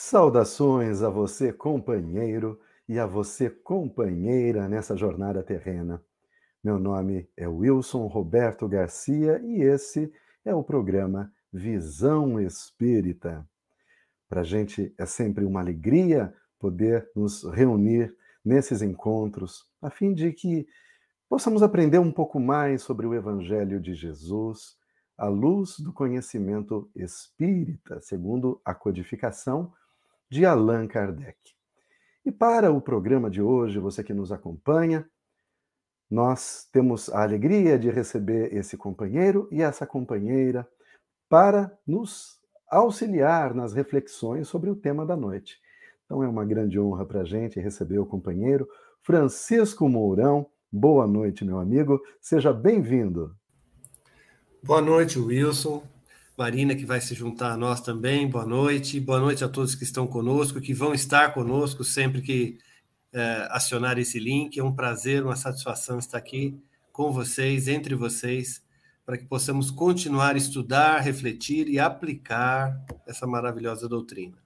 [0.00, 6.00] Saudações a você, companheiro, e a você, companheira, nessa jornada terrena.
[6.62, 10.10] Meu nome é Wilson Roberto Garcia e esse
[10.44, 13.44] é o programa Visão Espírita.
[14.28, 20.32] Para a gente é sempre uma alegria poder nos reunir nesses encontros, a fim de
[20.32, 20.64] que
[21.28, 24.76] possamos aprender um pouco mais sobre o Evangelho de Jesus,
[25.18, 29.72] à luz do conhecimento espírita, segundo a codificação
[30.30, 31.38] de Allan Kardec.
[32.24, 35.08] E para o programa de hoje, você que nos acompanha,
[36.10, 40.66] nós temos a alegria de receber esse companheiro e essa companheira
[41.28, 42.38] para nos
[42.70, 45.58] auxiliar nas reflexões sobre o tema da noite.
[46.04, 48.68] Então é uma grande honra para a gente receber o companheiro
[49.02, 50.46] Francisco Mourão.
[50.70, 52.00] Boa noite, meu amigo.
[52.20, 53.34] Seja bem-vindo.
[54.62, 55.82] Boa noite, Wilson.
[56.38, 58.28] Marina, que vai se juntar a nós também.
[58.28, 59.00] Boa noite.
[59.00, 62.58] Boa noite a todos que estão conosco, que vão estar conosco sempre que
[63.12, 64.56] é, acionar esse link.
[64.56, 66.56] É um prazer, uma satisfação estar aqui
[66.92, 68.62] com vocês, entre vocês,
[69.04, 74.38] para que possamos continuar a estudar, refletir e aplicar essa maravilhosa doutrina.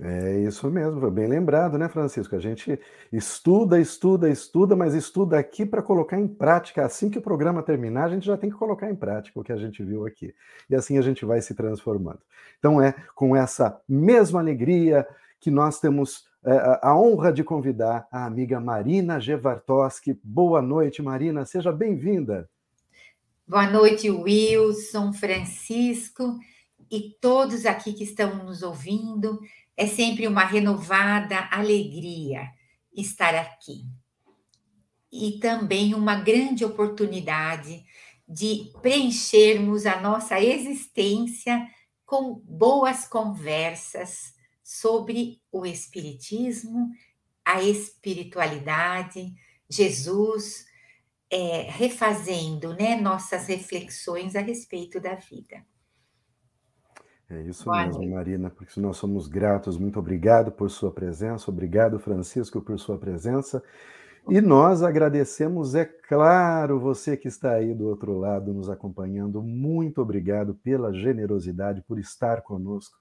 [0.00, 2.34] É isso mesmo, foi bem lembrado, né, Francisco?
[2.34, 2.78] A gente
[3.12, 6.84] estuda, estuda, estuda, mas estuda aqui para colocar em prática.
[6.84, 9.52] Assim que o programa terminar, a gente já tem que colocar em prática o que
[9.52, 10.34] a gente viu aqui.
[10.68, 12.18] E assim a gente vai se transformando.
[12.58, 15.06] Então é com essa mesma alegria
[15.38, 20.18] que nós temos é, a honra de convidar a amiga Marina Gevartoski.
[20.24, 22.50] Boa noite, Marina, seja bem-vinda.
[23.46, 26.36] Boa noite, Wilson, Francisco
[26.90, 29.38] e todos aqui que estão nos ouvindo.
[29.76, 32.48] É sempre uma renovada alegria
[32.94, 33.84] estar aqui.
[35.10, 37.84] E também uma grande oportunidade
[38.26, 41.68] de preenchermos a nossa existência
[42.06, 46.90] com boas conversas sobre o Espiritismo,
[47.44, 49.34] a espiritualidade,
[49.68, 50.64] Jesus,
[51.30, 55.64] é, refazendo né, nossas reflexões a respeito da vida.
[57.30, 58.14] É isso Boa mesmo, noite.
[58.14, 59.78] Marina, porque nós somos gratos.
[59.78, 63.62] Muito obrigado por sua presença, obrigado, Francisco, por sua presença.
[64.28, 69.42] E nós agradecemos, é claro, você que está aí do outro lado nos acompanhando.
[69.42, 72.96] Muito obrigado pela generosidade, por estar conosco,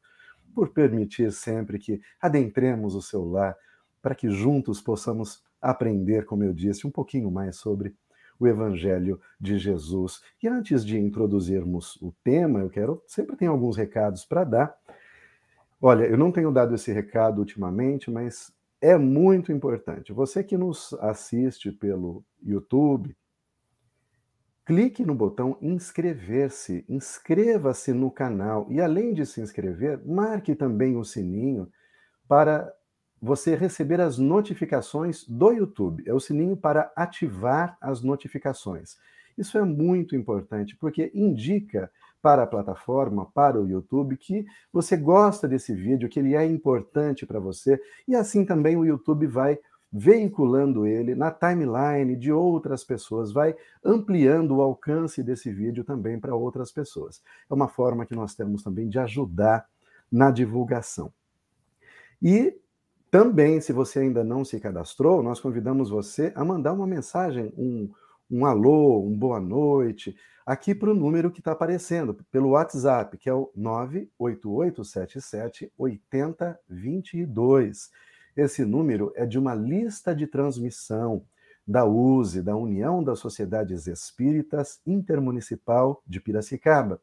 [0.54, 3.56] por permitir sempre que adentremos o seu lar,
[4.02, 7.96] para que juntos possamos aprender, como eu disse, um pouquinho mais sobre
[8.44, 10.22] o Evangelho de Jesus.
[10.42, 14.76] E antes de introduzirmos o tema, eu quero sempre tenho alguns recados para dar.
[15.82, 20.14] Olha, eu não tenho dado esse recado ultimamente, mas é muito importante.
[20.14, 23.16] Você que nos assiste pelo YouTube,
[24.66, 31.04] clique no botão inscrever-se, inscreva-se no canal e além de se inscrever, marque também o
[31.04, 31.70] sininho
[32.28, 32.74] para
[33.24, 36.04] você receber as notificações do YouTube.
[36.06, 38.98] É o sininho para ativar as notificações.
[39.38, 41.90] Isso é muito importante porque indica
[42.22, 47.26] para a plataforma, para o YouTube, que você gosta desse vídeo, que ele é importante
[47.26, 49.58] para você, e assim também o YouTube vai
[49.92, 53.56] veiculando ele na timeline de outras pessoas, vai
[53.86, 57.22] ampliando o alcance desse vídeo também para outras pessoas.
[57.50, 59.66] É uma forma que nós temos também de ajudar
[60.12, 61.14] na divulgação.
[62.22, 62.58] E
[63.14, 67.88] também, se você ainda não se cadastrou, nós convidamos você a mandar uma mensagem, um,
[68.28, 73.30] um alô, um boa noite, aqui para o número que está aparecendo, pelo WhatsApp, que
[73.30, 77.92] é o 98877 8022.
[78.36, 81.24] Esse número é de uma lista de transmissão
[81.68, 87.00] da USE, da União das Sociedades Espíritas Intermunicipal de Piracicaba.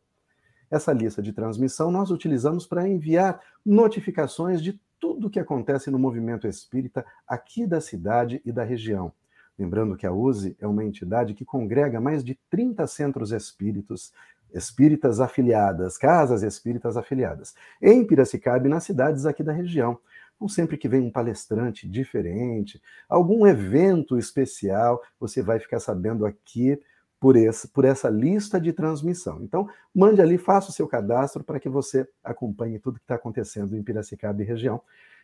[0.68, 5.98] Essa lista de transmissão nós utilizamos para enviar notificações de tudo o que acontece no
[5.98, 9.12] movimento espírita aqui da cidade e da região.
[9.58, 14.12] Lembrando que a USE é uma entidade que congrega mais de 30 centros espíritos,
[14.54, 19.98] espíritas afiliadas, casas espíritas afiliadas, em Piracicaba e nas cidades aqui da região.
[20.36, 26.80] Então, sempre que vem um palestrante diferente, algum evento especial, você vai ficar sabendo aqui
[27.20, 29.42] por, esse, por essa lista de transmissão.
[29.42, 33.76] Então, mande ali, faça o seu cadastro para que você acompanhe tudo que está acontecendo
[33.76, 34.80] em Piracicaba e região.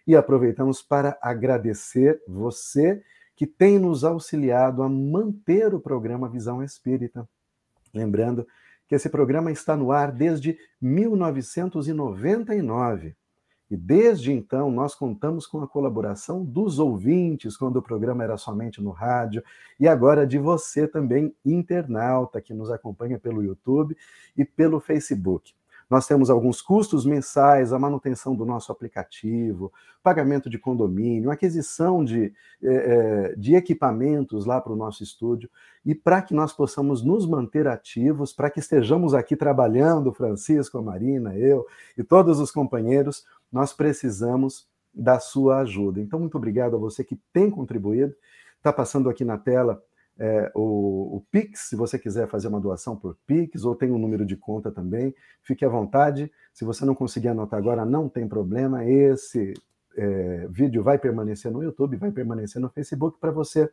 [0.06, 3.02] E aproveitamos para agradecer você
[3.34, 7.26] que tem nos auxiliado a manter o programa Visão Espírita.
[7.92, 8.46] Lembrando
[8.86, 13.16] que esse programa está no ar desde 1999.
[13.70, 18.80] E desde então nós contamos com a colaboração dos ouvintes, quando o programa era somente
[18.80, 19.42] no rádio,
[19.78, 23.96] e agora de você também, internauta, que nos acompanha pelo YouTube
[24.36, 25.52] e pelo Facebook.
[25.88, 29.72] Nós temos alguns custos mensais, a manutenção do nosso aplicativo,
[30.02, 35.48] pagamento de condomínio, aquisição de, é, de equipamentos lá para o nosso estúdio.
[35.84, 40.82] E para que nós possamos nos manter ativos, para que estejamos aqui trabalhando, Francisco, a
[40.82, 41.64] Marina, eu
[41.96, 46.00] e todos os companheiros, nós precisamos da sua ajuda.
[46.00, 48.14] Então, muito obrigado a você que tem contribuído.
[48.56, 49.82] Está passando aqui na tela
[50.18, 53.98] é, o, o, Pix, se você quiser fazer uma doação por Pix, ou tem um
[53.98, 56.32] número de conta também, fique à vontade.
[56.54, 58.84] Se você não conseguir anotar agora, não tem problema.
[58.84, 59.52] Esse
[59.96, 63.70] é, vídeo vai permanecer no YouTube, vai permanecer no Facebook para você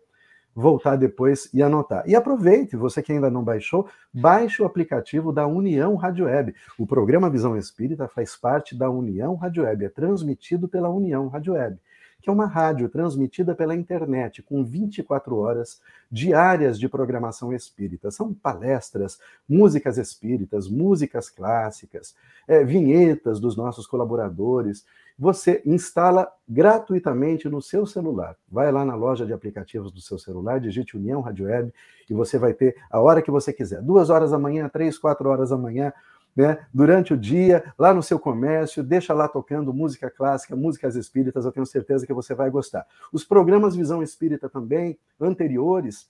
[0.55, 2.03] voltar depois e anotar.
[2.07, 6.53] E aproveite, você que ainda não baixou, baixe o aplicativo da União Rádio Web.
[6.77, 11.53] O programa Visão Espírita faz parte da União Rádio Web, é transmitido pela União Rádio
[11.53, 11.77] Web
[12.23, 18.09] que é uma rádio transmitida pela internet com 24 horas diárias de programação espírita.
[18.11, 22.15] São palestras, músicas espíritas, músicas clássicas,
[22.47, 24.85] é, vinhetas dos nossos colaboradores.
[25.17, 28.35] Você instala gratuitamente no seu celular.
[28.49, 31.73] Vai lá na loja de aplicativos do seu celular, digite União Rádio Web
[32.09, 33.81] e você vai ter a hora que você quiser.
[33.81, 35.93] Duas horas da manhã, três, quatro horas da manhã,
[36.35, 41.45] né, durante o dia, lá no seu comércio, deixa lá tocando música clássica, músicas espíritas,
[41.45, 42.85] eu tenho certeza que você vai gostar.
[43.11, 46.09] Os programas Visão Espírita também, anteriores,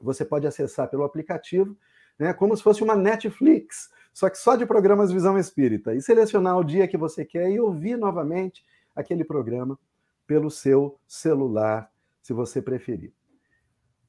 [0.00, 1.76] você pode acessar pelo aplicativo,
[2.18, 6.56] né, como se fosse uma Netflix, só que só de programas Visão Espírita, e selecionar
[6.56, 8.64] o dia que você quer e ouvir novamente
[8.94, 9.78] aquele programa
[10.26, 11.90] pelo seu celular,
[12.22, 13.12] se você preferir.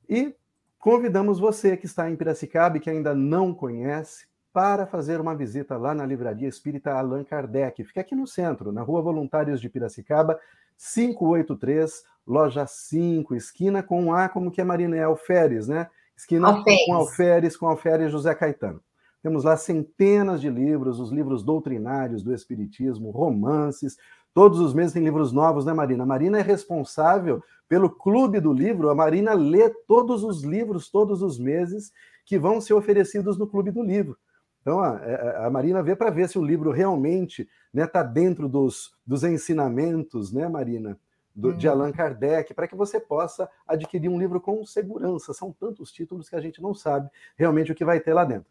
[0.07, 0.33] E
[0.79, 5.75] convidamos você que está em Piracicaba e que ainda não conhece, para fazer uma visita
[5.75, 7.83] lá na Livraria Espírita Allan Kardec.
[7.83, 10.39] Fica aqui no centro, na Rua Voluntários de Piracicaba,
[10.77, 14.95] 583, loja 5, esquina com A, como que é Marina?
[14.95, 15.89] É Alferes, né?
[16.15, 16.85] Esquina Alferes.
[16.85, 18.81] com Alferes, com Alferes José Caetano.
[19.27, 23.97] Temos lá centenas de livros, os livros doutrinários do Espiritismo, romances.
[24.33, 26.03] Todos os meses tem livros novos, né, Marina?
[26.03, 28.89] A Marina é responsável pelo Clube do Livro.
[28.89, 31.91] A Marina lê todos os livros, todos os meses,
[32.25, 34.17] que vão ser oferecidos no Clube do Livro.
[34.61, 38.47] Então, a, a Marina vê para ver se o livro realmente está né, tá dentro
[38.47, 40.97] dos, dos ensinamentos, né, Marina,
[41.35, 45.33] do, de Allan Kardec, para que você possa adquirir um livro com segurança.
[45.33, 48.47] São tantos títulos que a gente não sabe realmente o que vai ter lá dentro.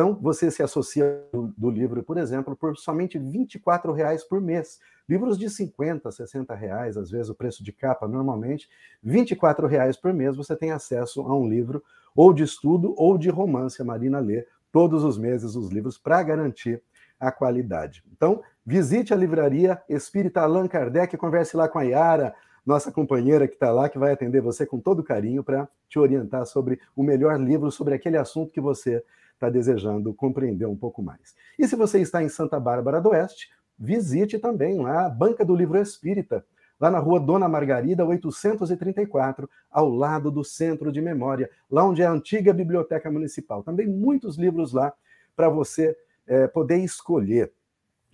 [0.00, 4.78] Então, você se associa do, do livro, por exemplo, por somente 24 reais por mês.
[5.06, 8.66] Livros de 50, 60 reais, às vezes o preço de capa normalmente,
[9.02, 11.82] 24 reais por mês você tem acesso a um livro
[12.16, 13.82] ou de estudo ou de romance.
[13.82, 16.82] A Marina lê todos os meses os livros para garantir
[17.20, 18.02] a qualidade.
[18.10, 23.54] Então, visite a livraria Espírita Allan Kardec, converse lá com a Yara, nossa companheira que
[23.54, 27.38] está lá, que vai atender você com todo carinho para te orientar sobre o melhor
[27.38, 29.04] livro sobre aquele assunto que você
[29.40, 31.34] está desejando compreender um pouco mais.
[31.58, 35.56] E se você está em Santa Bárbara do Oeste, visite também lá a Banca do
[35.56, 36.44] Livro Espírita,
[36.78, 42.06] lá na rua Dona Margarida, 834, ao lado do Centro de Memória, lá onde é
[42.06, 43.62] a antiga Biblioteca Municipal.
[43.62, 44.92] Também muitos livros lá
[45.34, 45.96] para você
[46.26, 47.50] é, poder escolher.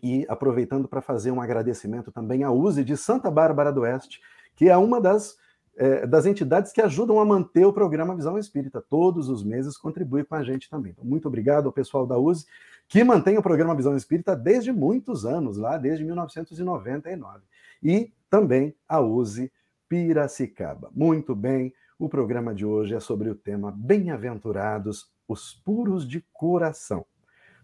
[0.02, 4.20] E aproveitando para fazer um agradecimento também à USE de Santa Bárbara do Oeste,
[4.55, 5.37] que é uma das,
[5.76, 8.81] é, das entidades que ajudam a manter o programa Visão Espírita.
[8.81, 10.93] Todos os meses contribui com a gente também.
[10.93, 12.46] Então, muito obrigado ao pessoal da USE,
[12.88, 17.41] que mantém o programa Visão Espírita desde muitos anos, lá desde 1999.
[17.82, 19.53] E também a Use
[19.89, 20.91] Piracicaba.
[20.94, 27.05] Muito bem, o programa de hoje é sobre o tema Bem-aventurados os puros de coração.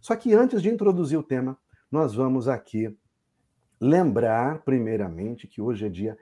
[0.01, 1.57] Só que antes de introduzir o tema,
[1.91, 2.97] nós vamos aqui
[3.81, 6.19] lembrar, primeiramente, que hoje é dia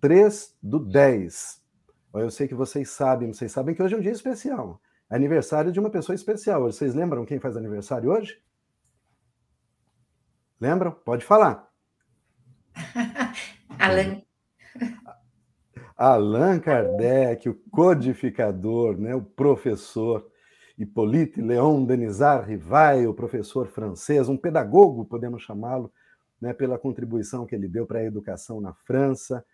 [0.00, 1.62] 3 do 10.
[2.14, 4.80] Eu sei que vocês sabem, vocês sabem que hoje é um dia especial.
[5.10, 6.62] Aniversário de uma pessoa especial.
[6.62, 8.40] Vocês lembram quem faz aniversário hoje?
[10.60, 10.92] Lembram?
[10.92, 11.68] Pode falar.
[13.78, 14.22] Allan.
[15.96, 20.28] Allan Kardec, o codificador, né, o professor
[20.76, 25.92] Hippolyte Léon Denisard Rivail, o professor francês, um pedagogo, podemos chamá-lo,
[26.40, 29.44] né, pela contribuição que ele deu para a educação na França.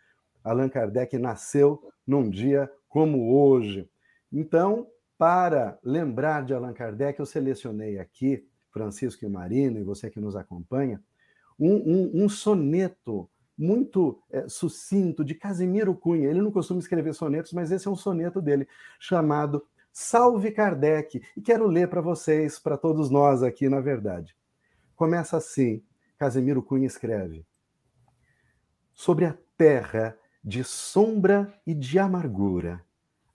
[0.43, 3.89] Allan Kardec nasceu num dia como hoje.
[4.33, 10.21] Então, para lembrar de Allan Kardec, eu selecionei aqui, Francisco e Marina, e você que
[10.21, 11.03] nos acompanha,
[11.59, 13.29] um, um, um soneto
[13.61, 16.31] muito é, sucinto de Casimiro Cunha.
[16.31, 18.67] Ele não costuma escrever sonetos, mas esse é um soneto dele,
[18.99, 21.23] chamado Salve Kardec.
[21.37, 24.35] E quero ler para vocês, para todos nós aqui, na verdade.
[24.97, 25.85] Começa assim:
[26.17, 27.45] Casimiro Cunha escreve.
[28.95, 32.85] Sobre a terra de sombra e de amargura,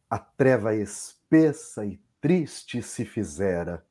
[0.10, 3.86] a treva espessa e triste se fizera.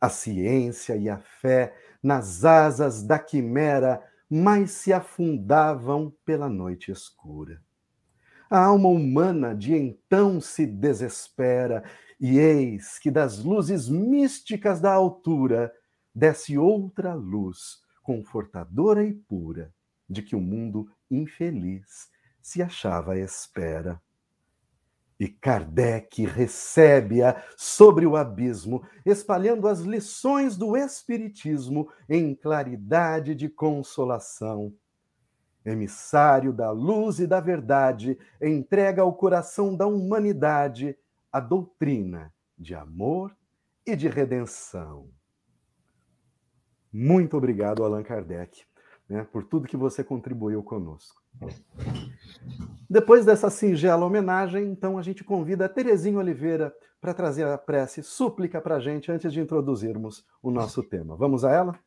[0.00, 7.62] A ciência e a fé nas asas da quimera, mais se afundavam pela noite escura.
[8.50, 11.82] A alma humana de então se desespera,
[12.20, 15.72] e eis que das luzes místicas da altura
[16.14, 19.72] desce outra luz, confortadora e pura,
[20.08, 22.08] de que o mundo infeliz
[22.44, 23.98] se achava à espera.
[25.18, 34.74] E Kardec recebe-a sobre o abismo, espalhando as lições do Espiritismo em claridade de consolação.
[35.64, 40.94] Emissário da luz e da verdade, entrega ao coração da humanidade
[41.32, 43.34] a doutrina de amor
[43.86, 45.08] e de redenção.
[46.92, 48.66] Muito obrigado, Allan Kardec,
[49.08, 51.23] né, por tudo que você contribuiu conosco.
[52.88, 58.02] Depois dessa singela homenagem, então a gente convida a Terezinha Oliveira para trazer a prece
[58.02, 61.16] súplica para a gente antes de introduzirmos o nosso tema.
[61.16, 61.78] Vamos a ela?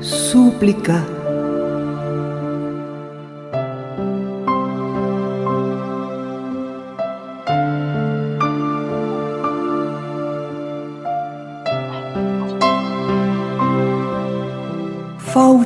[0.00, 1.19] Súplica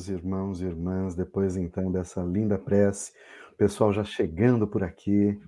[0.00, 3.12] Queridos irmãos e irmãs, depois então dessa linda prece,
[3.52, 5.38] o pessoal já chegando por aqui,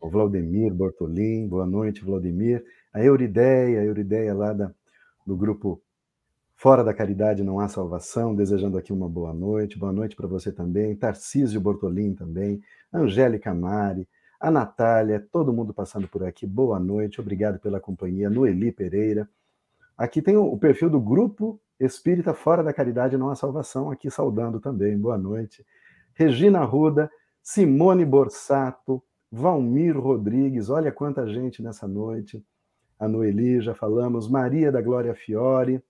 [0.00, 4.72] o Vladimir Bortolim, boa noite, Vladimir, a Eurideia, a Eurideia lá da,
[5.24, 5.80] do grupo
[6.56, 10.50] Fora da Caridade Não Há Salvação, desejando aqui uma boa noite, boa noite para você
[10.50, 12.60] também, Tarcísio Bortolim também,
[12.92, 14.08] Angélica Mari,
[14.40, 19.28] a Natália, todo mundo passando por aqui, boa noite, obrigado pela companhia, Noeli Pereira,
[19.96, 24.58] aqui tem o perfil do grupo Espírita fora da caridade não há salvação, aqui saudando
[24.58, 24.96] também.
[24.98, 25.64] Boa noite.
[26.14, 27.10] Regina Ruda,
[27.42, 32.42] Simone Borsato, Valmir Rodrigues, olha quanta gente nessa noite.
[32.98, 35.82] A Noeli, já falamos, Maria da Glória Fiore,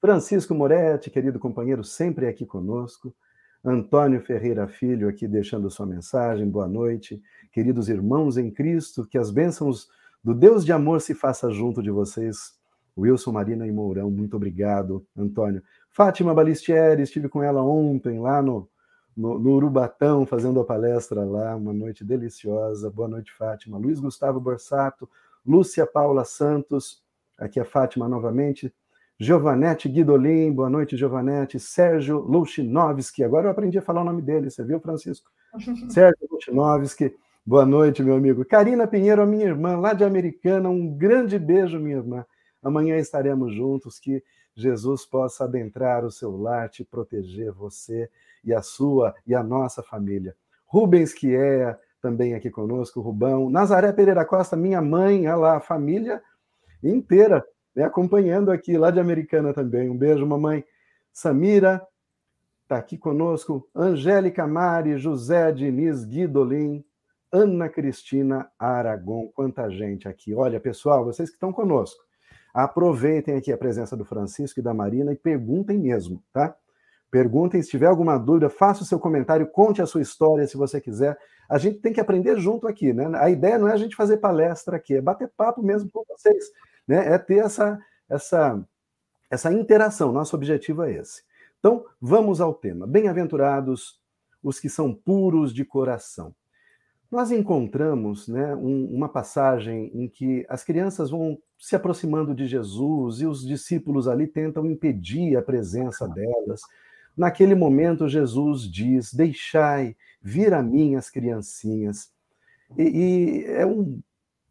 [0.00, 3.14] Francisco Moretti, querido companheiro, sempre aqui conosco.
[3.62, 7.20] Antônio Ferreira Filho, aqui deixando sua mensagem, boa noite.
[7.52, 9.88] Queridos irmãos em Cristo, que as bênçãos
[10.22, 12.57] do Deus de amor se faça junto de vocês
[12.98, 15.62] Wilson Marina e Mourão, muito obrigado, Antônio.
[15.90, 18.68] Fátima Balistieri, estive com ela ontem lá no,
[19.16, 22.90] no, no, Urubatão, fazendo a palestra lá, uma noite deliciosa.
[22.90, 23.78] Boa noite, Fátima.
[23.78, 25.08] Luiz Gustavo Borsato,
[25.46, 27.02] Lúcia Paula Santos,
[27.36, 28.72] aqui é Fátima novamente.
[29.20, 31.58] Giovanete Guidolin, boa noite, Giovanete.
[31.58, 35.28] Sérgio Louchinovski, agora eu aprendi a falar o nome dele, você viu, Francisco?
[35.90, 37.14] Sérgio Louchinovski,
[37.44, 38.44] boa noite, meu amigo.
[38.44, 42.24] Karina Pinheiro, a minha irmã, lá de Americana, um grande beijo, minha irmã.
[42.68, 44.22] Amanhã estaremos juntos, que
[44.54, 48.10] Jesus possa adentrar o seu lar, te proteger, você
[48.44, 50.34] e a sua e a nossa família.
[50.66, 53.50] Rubens, que é também aqui conosco, Rubão.
[53.50, 56.22] Nazaré Pereira Costa, minha mãe, olha lá, a família
[56.82, 57.44] inteira,
[57.74, 59.88] né, acompanhando aqui, lá de Americana também.
[59.88, 60.64] Um beijo, mamãe.
[61.12, 61.84] Samira,
[62.62, 63.68] está aqui conosco.
[63.74, 66.84] Angélica Mari, José Diniz Guidolin,
[67.32, 70.34] Ana Cristina Aragon, quanta gente aqui.
[70.34, 72.02] Olha, pessoal, vocês que estão conosco,
[72.52, 76.56] Aproveitem aqui a presença do Francisco e da Marina e perguntem mesmo, tá?
[77.10, 77.62] perguntem.
[77.62, 81.18] Se tiver alguma dúvida, faça o seu comentário, conte a sua história se você quiser.
[81.48, 83.10] A gente tem que aprender junto aqui, né?
[83.18, 86.44] A ideia não é a gente fazer palestra aqui, é bater papo mesmo com vocês,
[86.86, 87.14] né?
[87.14, 87.78] É ter essa,
[88.08, 88.62] essa,
[89.30, 90.12] essa interação.
[90.12, 91.22] Nosso objetivo é esse.
[91.58, 92.86] Então, vamos ao tema.
[92.86, 93.98] Bem-aventurados
[94.42, 96.34] os que são puros de coração.
[97.10, 103.20] Nós encontramos né, um, uma passagem em que as crianças vão se aproximando de Jesus
[103.20, 106.60] e os discípulos ali tentam impedir a presença delas.
[107.16, 112.10] Naquele momento, Jesus diz: Deixai vir a mim as criancinhas.
[112.76, 114.00] E, e é, um,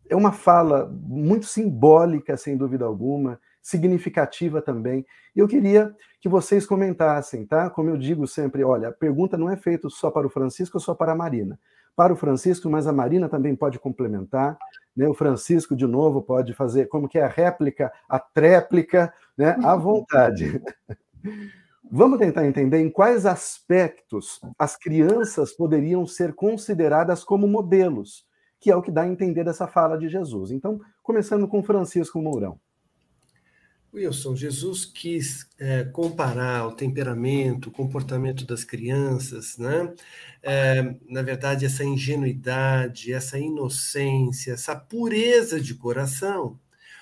[0.10, 5.06] é uma fala muito simbólica, sem dúvida alguma, significativa também.
[5.36, 7.70] E eu queria que vocês comentassem, tá?
[7.70, 10.82] Como eu digo sempre, olha, a pergunta não é feita só para o Francisco ou
[10.82, 11.60] só para a Marina
[11.98, 14.56] para o Francisco, mas a Marina também pode complementar.
[14.96, 15.08] Né?
[15.10, 19.58] O Francisco, de novo, pode fazer como que é a réplica, a tréplica, né?
[19.64, 20.62] à vontade.
[21.90, 28.26] Vamos tentar entender em quais aspectos as crianças poderiam ser consideradas como modelos,
[28.60, 30.52] que é o que dá a entender dessa fala de Jesus.
[30.52, 32.60] Então, começando com Francisco Mourão.
[33.94, 39.94] Wilson, Jesus quis é, comparar o temperamento, o comportamento das crianças, né?
[40.44, 46.60] É, na verdade, essa ingenuidade, essa inocência, essa pureza de coração,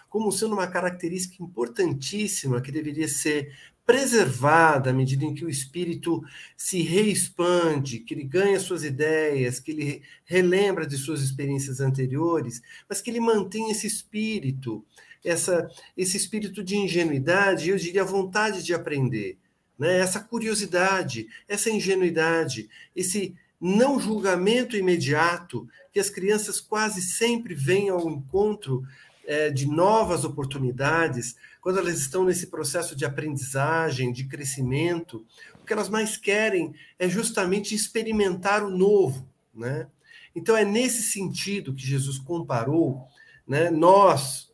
[0.10, 3.52] como sendo uma característica importantíssima que deveria ser
[3.86, 6.24] preservada à medida em que o espírito
[6.58, 13.00] se reexpande, que ele ganha suas ideias, que ele relembra de suas experiências anteriores, mas
[13.02, 14.84] que ele mantém esse espírito
[15.26, 19.38] essa, esse espírito de ingenuidade, eu diria vontade de aprender,
[19.78, 19.98] né?
[19.98, 28.10] essa curiosidade, essa ingenuidade, esse não julgamento imediato, que as crianças quase sempre vêm ao
[28.10, 28.84] encontro
[29.26, 35.26] é, de novas oportunidades, quando elas estão nesse processo de aprendizagem, de crescimento,
[35.60, 39.28] o que elas mais querem é justamente experimentar o novo.
[39.54, 39.88] Né?
[40.36, 43.08] Então, é nesse sentido que Jesus comparou
[43.48, 44.45] né, nós,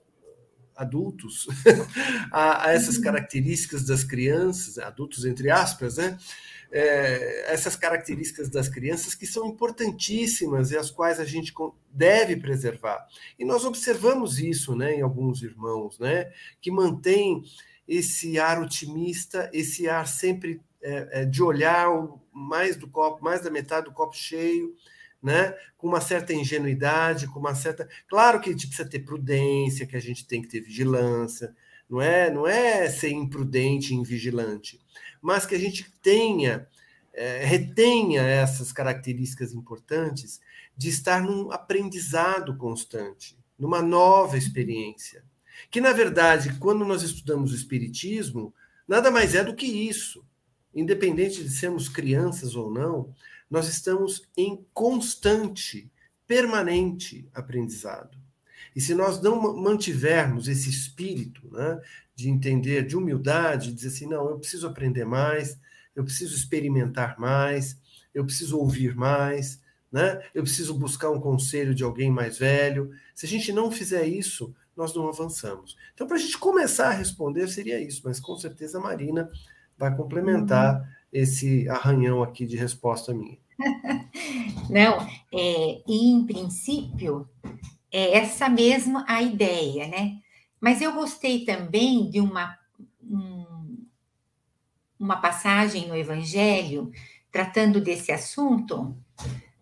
[0.75, 1.47] adultos
[2.31, 3.03] a, a, essas uhum.
[3.03, 6.17] características das crianças, adultos entre aspas, né?
[6.73, 11.53] É, essas características das crianças que são importantíssimas e as quais a gente
[11.91, 13.05] deve preservar.
[13.37, 16.31] E nós observamos isso né, em alguns irmãos, né,
[16.61, 17.43] que mantém
[17.85, 21.89] esse ar otimista, esse ar sempre é, é, de olhar
[22.31, 24.73] mais do copo, mais da metade do copo cheio,
[25.21, 25.53] né?
[25.77, 27.87] com uma certa ingenuidade, com uma certa.
[28.07, 31.55] Claro que a gente precisa ter prudência, que a gente tem que ter vigilância,
[31.89, 34.79] não é, não é ser imprudente e invigilante,
[35.21, 36.67] mas que a gente tenha,
[37.13, 40.39] é, retenha essas características importantes
[40.75, 45.23] de estar num aprendizado constante, numa nova experiência.
[45.69, 48.53] Que, na verdade, quando nós estudamos o Espiritismo,
[48.87, 50.25] nada mais é do que isso.
[50.73, 53.13] Independente de sermos crianças ou não,
[53.51, 55.91] nós estamos em constante,
[56.25, 58.17] permanente aprendizado.
[58.73, 61.81] E se nós não mantivermos esse espírito né,
[62.15, 65.59] de entender, de humildade, de dizer assim, não, eu preciso aprender mais,
[65.93, 67.77] eu preciso experimentar mais,
[68.13, 69.59] eu preciso ouvir mais,
[69.91, 70.21] né?
[70.33, 72.91] eu preciso buscar um conselho de alguém mais velho.
[73.13, 75.75] Se a gente não fizer isso, nós não avançamos.
[75.93, 79.29] Então, para a gente começar a responder, seria isso, mas com certeza a Marina
[79.77, 80.87] vai complementar uhum.
[81.11, 83.37] Esse arranhão aqui de resposta minha.
[84.69, 87.29] Não, é, em princípio,
[87.91, 90.19] é essa mesma a ideia, né?
[90.59, 92.57] Mas eu gostei também de uma,
[93.03, 93.85] um,
[94.99, 96.91] uma passagem no Evangelho
[97.31, 98.95] tratando desse assunto,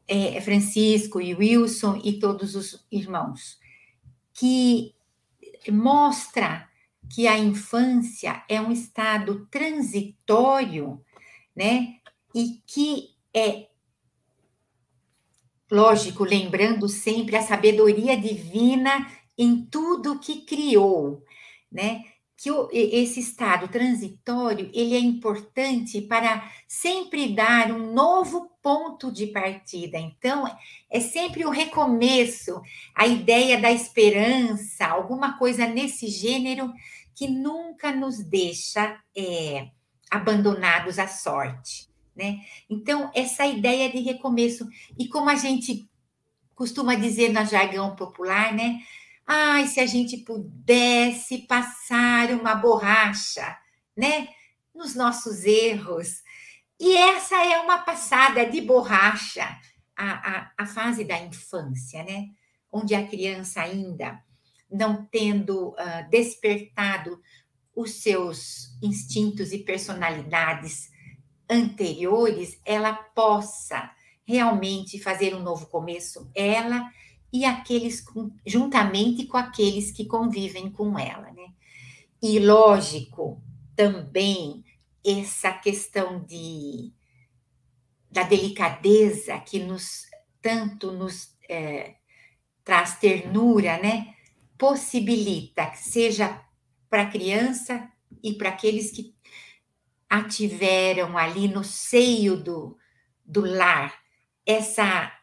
[0.07, 3.59] é, Francisco e Wilson e todos os irmãos,
[4.33, 4.93] que
[5.71, 6.67] mostra
[7.13, 11.01] que a infância é um estado transitório,
[11.55, 11.95] né?
[12.33, 13.69] E que é
[15.71, 19.07] Lógico, lembrando sempre a sabedoria divina
[19.37, 21.23] em tudo que criou,
[21.71, 22.05] né?
[22.35, 29.99] Que esse estado transitório, ele é importante para sempre dar um novo ponto de partida.
[29.99, 30.45] Então,
[30.89, 32.59] é sempre o recomeço,
[32.95, 36.73] a ideia da esperança, alguma coisa nesse gênero
[37.13, 39.69] que nunca nos deixa é,
[40.09, 42.41] abandonados à sorte né?
[42.69, 44.67] Então, essa ideia de recomeço,
[44.97, 45.89] e como a gente
[46.53, 48.81] costuma dizer na jargão popular, né?
[49.25, 53.57] Ai, se a gente pudesse passar uma borracha,
[53.95, 54.27] né?
[54.75, 56.21] Nos nossos erros.
[56.77, 59.45] E essa é uma passada de borracha,
[59.95, 62.27] a, a, a fase da infância, né?
[62.69, 64.21] Onde a criança ainda
[64.69, 67.19] não tendo uh, despertado
[67.79, 70.89] os seus instintos e personalidades
[71.49, 73.89] anteriores, ela possa
[74.25, 76.91] realmente fazer um novo começo, ela
[77.31, 78.03] e aqueles
[78.45, 81.53] juntamente com aqueles que convivem com ela, né?
[82.21, 83.41] E lógico,
[83.77, 84.61] também
[85.05, 86.91] essa questão de
[88.11, 90.01] da delicadeza que nos
[90.41, 91.95] tanto nos é,
[92.65, 94.13] traz ternura, né?
[94.57, 96.48] Possibilita que seja
[96.89, 97.89] para a criança
[98.23, 99.13] e para aqueles que
[100.09, 102.77] a tiveram ali no seio do,
[103.23, 103.93] do lar,
[104.45, 105.13] essa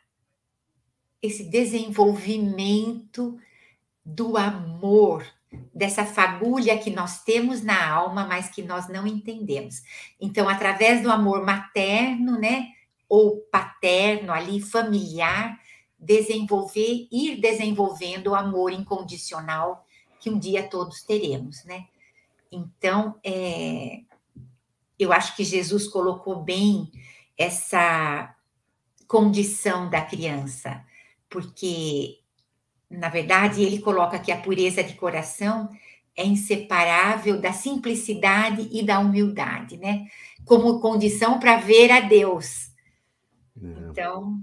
[1.22, 3.36] esse desenvolvimento
[4.04, 5.26] do amor,
[5.74, 9.82] dessa fagulha que nós temos na alma, mas que nós não entendemos.
[10.20, 12.68] Então, através do amor materno, né,
[13.08, 15.58] ou paterno ali, familiar,
[15.98, 19.85] desenvolver, ir desenvolvendo o amor incondicional
[20.26, 21.86] que um dia todos teremos, né?
[22.50, 24.00] Então, é,
[24.98, 26.90] eu acho que Jesus colocou bem
[27.38, 28.34] essa
[29.06, 30.84] condição da criança,
[31.30, 32.18] porque,
[32.90, 35.70] na verdade, ele coloca que a pureza de coração
[36.16, 40.08] é inseparável da simplicidade e da humildade, né?
[40.44, 42.72] Como condição para ver a Deus.
[43.62, 43.90] É.
[43.90, 44.42] Então.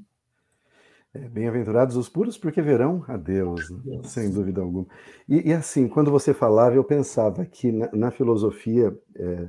[1.15, 4.01] É, Bem-aventurados os puros, porque verão a Deus, né?
[4.03, 4.87] sem dúvida alguma.
[5.29, 9.47] E, e, assim, quando você falava, eu pensava que na, na filosofia, é,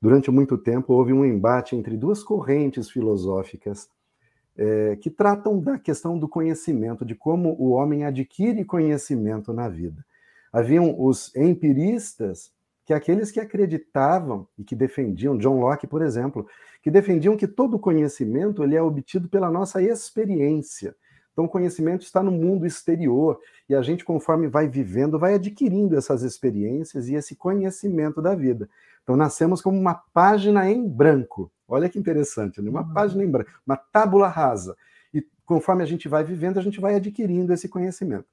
[0.00, 3.90] durante muito tempo, houve um embate entre duas correntes filosóficas
[4.56, 10.04] é, que tratam da questão do conhecimento, de como o homem adquire conhecimento na vida.
[10.50, 12.52] Haviam os empiristas,
[12.84, 16.46] que aqueles que acreditavam e que defendiam, John Locke, por exemplo,
[16.82, 20.94] que defendiam que todo conhecimento ele é obtido pela nossa experiência.
[21.32, 25.96] Então, o conhecimento está no mundo exterior e a gente, conforme vai vivendo, vai adquirindo
[25.96, 28.68] essas experiências e esse conhecimento da vida.
[29.02, 31.50] Então, nascemos como uma página em branco.
[31.66, 32.68] Olha que interessante, né?
[32.68, 32.92] uma uhum.
[32.92, 34.76] página em branco, uma tábula rasa.
[35.14, 38.26] E conforme a gente vai vivendo, a gente vai adquirindo esse conhecimento.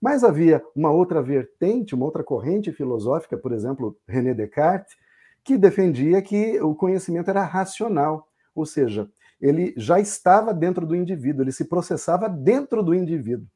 [0.00, 4.96] Mas havia uma outra vertente, uma outra corrente filosófica, por exemplo, René Descartes,
[5.44, 9.08] que defendia que o conhecimento era racional, ou seja,
[9.40, 13.46] ele já estava dentro do indivíduo, ele se processava dentro do indivíduo,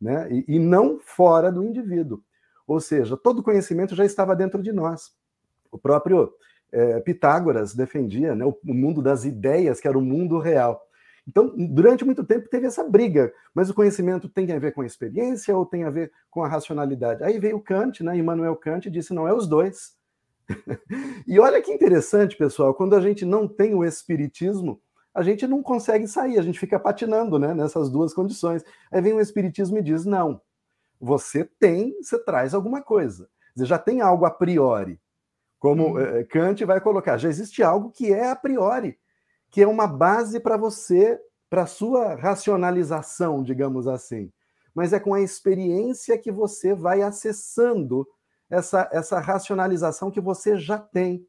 [0.00, 0.28] né?
[0.30, 2.22] e, e não fora do indivíduo.
[2.66, 5.12] Ou seja, todo conhecimento já estava dentro de nós.
[5.72, 6.32] O próprio
[6.70, 10.80] é, Pitágoras defendia né, o, o mundo das ideias, que era o mundo real.
[11.26, 14.86] Então, durante muito tempo teve essa briga, mas o conhecimento tem a ver com a
[14.86, 17.22] experiência ou tem a ver com a racionalidade?
[17.22, 18.16] Aí veio Kant, né?
[18.16, 19.97] Immanuel Kant disse: não é os dois.
[21.26, 24.80] e olha que interessante, pessoal, quando a gente não tem o espiritismo,
[25.14, 28.64] a gente não consegue sair, a gente fica patinando né, nessas duas condições.
[28.90, 30.40] Aí vem o espiritismo e diz: não,
[31.00, 33.28] você tem, você traz alguma coisa.
[33.54, 35.00] Você já tem algo a priori.
[35.58, 36.24] Como hum.
[36.30, 38.96] Kant vai colocar, já existe algo que é a priori,
[39.50, 44.32] que é uma base para você, para sua racionalização, digamos assim.
[44.72, 48.06] Mas é com a experiência que você vai acessando
[48.50, 51.26] essa, essa racionalização que você já tem.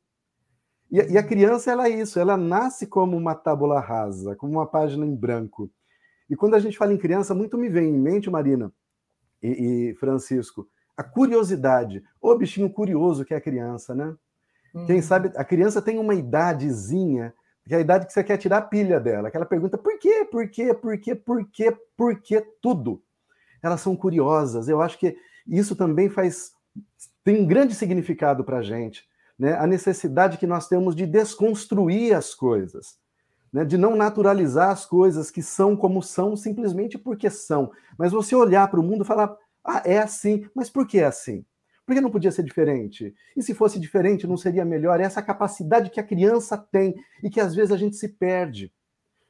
[0.91, 1.27] E, e, a uhum.
[1.27, 5.69] criança, ela é isso, ela nasce como uma tábula rasa, como uma página em branco.
[6.29, 8.71] E quando a gente fala em criança, muito me vem em mente, Marina
[9.41, 12.03] e, e Francisco, a curiosidade.
[12.21, 14.15] O bichinho curioso que é a criança, né?
[14.73, 14.85] Uhum.
[14.85, 17.33] Quem sabe, a criança tem uma idadezinha,
[17.65, 20.25] que é a idade que você quer tirar a pilha dela, aquela pergunta, por quê,
[20.29, 23.01] por quê, por quê, por quê, por quê, tudo.
[23.61, 24.67] Elas são curiosas.
[24.67, 26.53] Eu acho que isso também faz
[27.23, 29.53] tem um grande significado para a gente, né?
[29.57, 32.97] a necessidade que nós temos de desconstruir as coisas,
[33.51, 33.63] né?
[33.63, 38.69] de não naturalizar as coisas que são como são simplesmente porque são, mas você olhar
[38.69, 41.45] para o mundo e falar, ah, é assim, mas por que é assim?
[41.85, 43.15] Por que não podia ser diferente?
[43.35, 44.99] E se fosse diferente, não seria melhor?
[44.99, 48.71] É essa capacidade que a criança tem e que às vezes a gente se perde.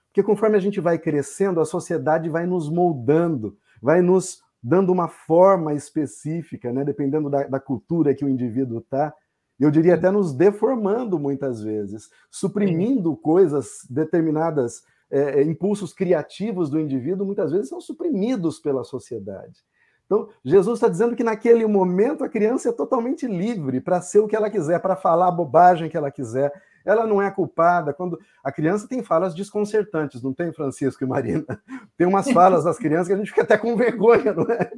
[0.07, 5.07] Porque conforme a gente vai crescendo, a sociedade vai nos moldando, vai nos dando uma
[5.07, 9.13] forma específica, né, dependendo da, da cultura que o indivíduo está,
[9.59, 16.79] eu diria até nos deformando muitas vezes, suprimindo coisas, determinadas é, é, impulsos criativos do
[16.79, 19.59] indivíduo, muitas vezes são suprimidos pela sociedade.
[20.05, 24.27] Então, Jesus está dizendo que naquele momento a criança é totalmente livre para ser o
[24.27, 26.51] que ela quiser, para falar a bobagem que ela quiser,
[26.89, 27.93] ela não é culpada.
[27.93, 31.45] Quando a criança tem falas desconcertantes, não tem, Francisco e Marina?
[31.97, 34.71] Tem umas falas das crianças que a gente fica até com vergonha, não é?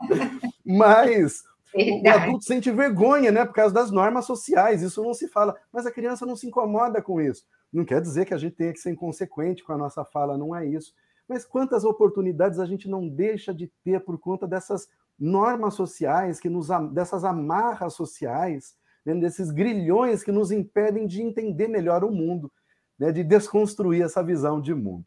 [0.64, 1.44] Mas
[1.74, 5.86] o adulto sente vergonha, né, por causa das normas sociais, isso não se fala, mas
[5.86, 7.46] a criança não se incomoda com isso.
[7.72, 10.54] Não quer dizer que a gente tenha que ser inconsequente com a nossa fala, não
[10.54, 10.92] é isso.
[11.26, 14.86] Mas quantas oportunidades a gente não deixa de ter por conta dessas
[15.18, 21.68] normas sociais, que nos dessas amarras sociais, né, desses grilhões que nos impedem de entender
[21.68, 22.50] melhor o mundo.
[22.98, 25.06] né, de desconstruir essa visão de mundo.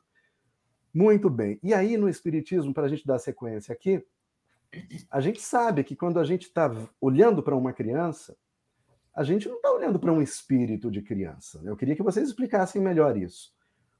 [0.93, 1.59] Muito bem.
[1.63, 4.03] E aí, no Espiritismo, para a gente dar sequência aqui,
[5.09, 8.35] a gente sabe que quando a gente está olhando para uma criança,
[9.13, 11.61] a gente não está olhando para um espírito de criança.
[11.63, 13.53] Eu queria que vocês explicassem melhor isso.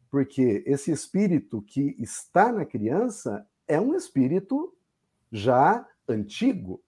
[0.10, 4.74] Porque esse espírito que está na criança é um espírito
[5.32, 6.82] já antigo,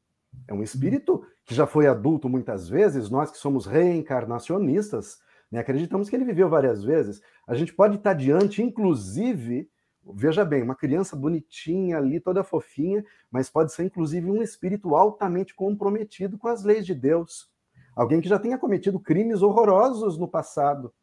[0.48, 5.18] é um espírito que já foi adulto muitas vezes, nós que somos reencarnacionistas,
[5.50, 7.22] né, acreditamos que ele viveu várias vezes.
[7.48, 9.70] A gente pode estar diante, inclusive,
[10.14, 15.56] veja bem, uma criança bonitinha ali, toda fofinha, mas pode ser inclusive um espírito altamente
[15.56, 17.50] comprometido com as leis de Deus.
[17.96, 20.94] Alguém que já tenha cometido crimes horrorosos no passado.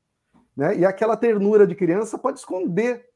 [0.54, 0.76] Né?
[0.76, 3.08] E aquela ternura de criança pode esconder,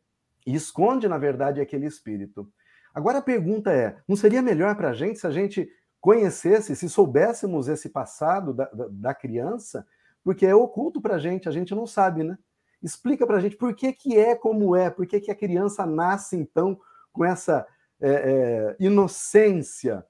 [0.46, 2.50] e esconde, na verdade, aquele espírito.
[2.94, 5.68] Agora a pergunta é: não seria melhor para a gente se a gente
[6.00, 9.86] conhecesse, se soubéssemos esse passado da, da, da criança?
[10.22, 12.38] Porque é oculto para a gente, a gente não sabe, né?
[12.82, 15.84] Explica para a gente por que, que é como é, por que, que a criança
[15.84, 16.78] nasce, então,
[17.12, 17.66] com essa
[18.00, 20.04] é, é, inocência.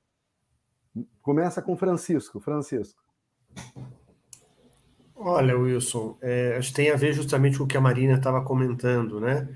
[1.23, 2.41] Começa com Francisco.
[2.41, 3.03] Francisco.
[5.15, 8.45] Olha, Wilson, é, acho que tem a ver justamente com o que a Marina estava
[8.45, 9.49] comentando, né?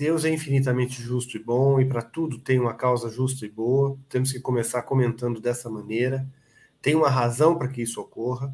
[0.00, 3.98] Deus é infinitamente justo e bom, e para tudo tem uma causa justa e boa.
[4.08, 6.26] Temos que começar comentando dessa maneira.
[6.80, 8.50] Tem uma razão para que isso ocorra,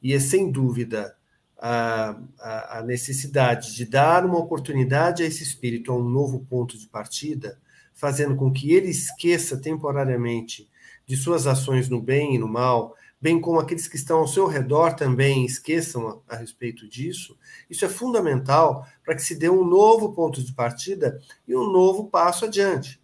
[0.00, 1.16] e é sem dúvida
[1.58, 6.78] a, a, a, necessidade de dar uma oportunidade a esse espírito a um novo ponto
[6.78, 7.58] de partida,
[7.92, 10.70] fazendo com que ele esqueça temporariamente
[11.04, 14.46] de suas ações no bem e no mal, bem como aqueles que estão ao seu
[14.46, 17.38] redor também esqueçam a, a respeito disso,
[17.70, 22.10] isso é fundamental para que se dê um novo ponto de partida e um novo
[22.10, 23.00] passo adiante.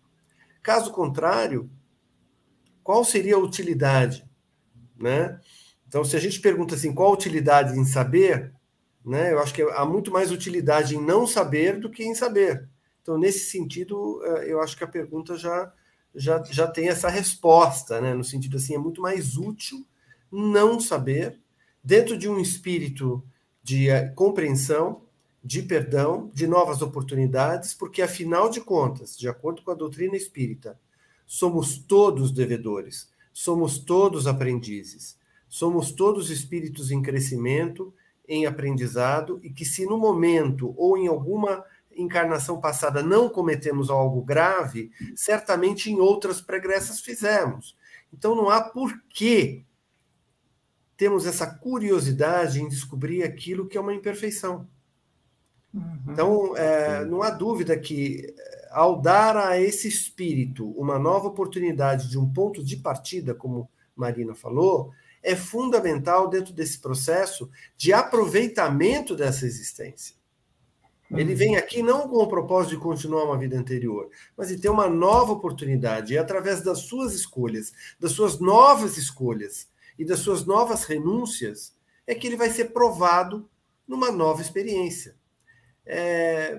[0.63, 1.71] Caso contrário,
[2.85, 4.29] qual seria a utilidade?
[4.95, 5.41] Né?
[5.89, 8.53] Então, se a gente pergunta assim, qual a utilidade em saber,
[9.03, 12.69] né, eu acho que há muito mais utilidade em não saber do que em saber.
[13.01, 15.73] Então, nesse sentido, eh, eu acho que a pergunta já,
[16.15, 19.89] já, já tem essa resposta, né, no sentido assim, é muito mais útil
[20.31, 21.39] não saber,
[21.83, 23.25] dentro de um espírito
[23.63, 25.03] de eh, compreensão,
[25.43, 30.79] de perdão, de novas oportunidades, porque, afinal de contas, de acordo com a doutrina espírita,
[31.27, 35.19] somos todos devedores, somos todos aprendizes.
[35.51, 37.93] Somos todos espíritos em crescimento,
[38.27, 44.23] em aprendizado, e que se no momento ou em alguma encarnação passada não cometemos algo
[44.23, 47.77] grave, certamente em outras pregressas fizemos.
[48.13, 49.65] Então não há por que
[51.01, 54.69] temos essa curiosidade em descobrir aquilo que é uma imperfeição.
[55.73, 55.99] Uhum.
[56.09, 58.35] Então, é, não há dúvida que,
[58.71, 64.35] ao dar a esse espírito uma nova oportunidade de um ponto de partida, como Marina
[64.35, 70.15] falou, é fundamental dentro desse processo de aproveitamento dessa existência.
[71.11, 74.69] Ele vem aqui não com o propósito de continuar uma vida anterior, mas de ter
[74.69, 76.13] uma nova oportunidade.
[76.13, 79.70] E através das suas escolhas, das suas novas escolhas
[80.01, 83.47] e das suas novas renúncias, é que ele vai ser provado
[83.87, 85.15] numa nova experiência.
[85.85, 86.59] É,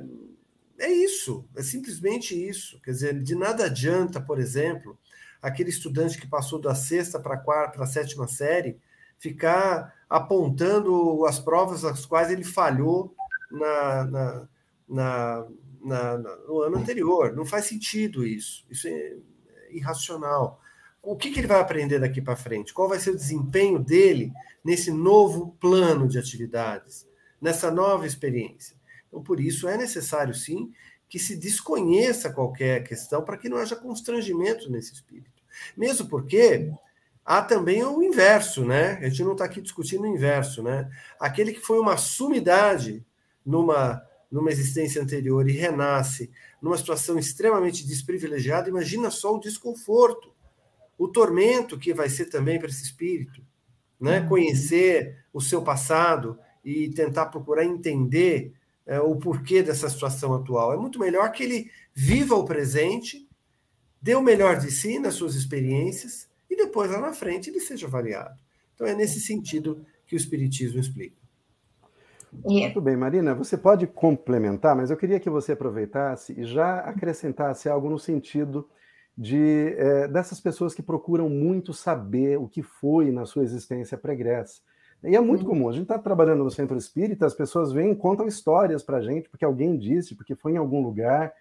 [0.77, 2.79] é isso, é simplesmente isso.
[2.81, 4.95] Quer dizer, de nada adianta, por exemplo,
[5.41, 8.79] aquele estudante que passou da sexta para a quarta, para a sétima série,
[9.17, 13.15] ficar apontando as provas as quais ele falhou
[13.49, 14.47] na, na,
[14.87, 15.47] na,
[15.83, 17.33] na, no ano anterior.
[17.33, 18.63] Não faz sentido isso.
[18.69, 19.17] Isso é
[19.71, 20.60] irracional.
[21.03, 22.73] O que, que ele vai aprender daqui para frente?
[22.73, 24.31] Qual vai ser o desempenho dele
[24.63, 27.07] nesse novo plano de atividades,
[27.41, 28.75] nessa nova experiência?
[29.07, 30.71] Então, por isso, é necessário, sim,
[31.09, 35.43] que se desconheça qualquer questão para que não haja constrangimento nesse espírito.
[35.75, 36.71] Mesmo porque
[37.25, 38.93] há também o inverso, né?
[39.01, 40.89] A gente não está aqui discutindo o inverso, né?
[41.19, 43.03] Aquele que foi uma sumidade
[43.45, 50.31] numa, numa existência anterior e renasce numa situação extremamente desprivilegiada, imagina só o desconforto,
[51.01, 53.41] o tormento que vai ser também para esse espírito,
[53.99, 54.19] né?
[54.19, 54.27] Uhum.
[54.27, 58.53] Conhecer o seu passado e tentar procurar entender
[58.85, 60.73] é, o porquê dessa situação atual.
[60.73, 63.27] É muito melhor que ele viva o presente,
[63.99, 67.87] dê o melhor de si nas suas experiências e depois, lá na frente, ele seja
[67.87, 68.39] avaliado.
[68.75, 71.15] Então, é nesse sentido que o Espiritismo explica.
[72.31, 77.67] Muito bem, Marina, você pode complementar, mas eu queria que você aproveitasse e já acrescentasse
[77.67, 78.69] algo no sentido
[79.21, 84.61] de é, dessas pessoas que procuram muito saber o que foi na sua existência pregressa.
[85.03, 85.69] E é muito comum.
[85.69, 89.01] A gente está trabalhando no centro espírita, as pessoas vêm e contam histórias para a
[89.01, 91.31] gente, porque alguém disse, porque foi em algum lugar,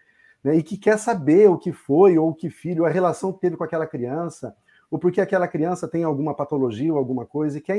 [0.44, 3.40] né, e que quer saber o que foi, ou o que filho, a relação que
[3.40, 4.54] teve com aquela criança,
[4.90, 7.78] ou porque aquela criança tem alguma patologia ou alguma coisa e quer,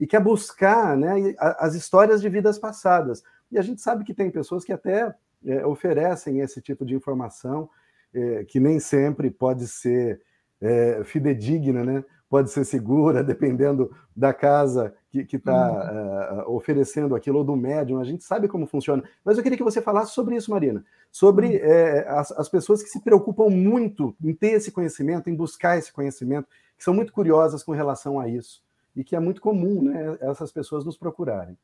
[0.00, 3.22] e quer buscar né, as histórias de vidas passadas.
[3.50, 7.68] E a gente sabe que tem pessoas que até é, oferecem esse tipo de informação,
[8.14, 10.20] é, que nem sempre pode ser
[10.60, 12.04] é, fidedigna, né?
[12.32, 16.52] pode ser segura, dependendo da casa que está uhum.
[16.52, 19.02] uh, oferecendo aquilo, ou do médium, a gente sabe como funciona.
[19.22, 21.52] Mas eu queria que você falasse sobre isso, Marina, sobre uhum.
[21.56, 25.92] é, as, as, pessoas que se preocupam muito em ter esse conhecimento, em buscar esse
[25.92, 26.48] conhecimento,
[26.78, 28.62] que são muito curiosas com relação a isso,
[28.96, 31.58] e que é muito comum né, essas pessoas nos procurarem.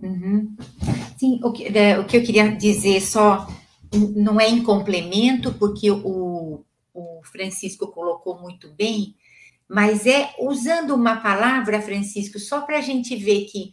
[0.00, 0.54] Uhum.
[1.18, 3.48] Sim, o que, é, o que eu queria dizer só
[3.94, 9.14] não é em complemento, porque o, o Francisco colocou muito bem,
[9.68, 13.72] mas é usando uma palavra, Francisco, só para a gente ver que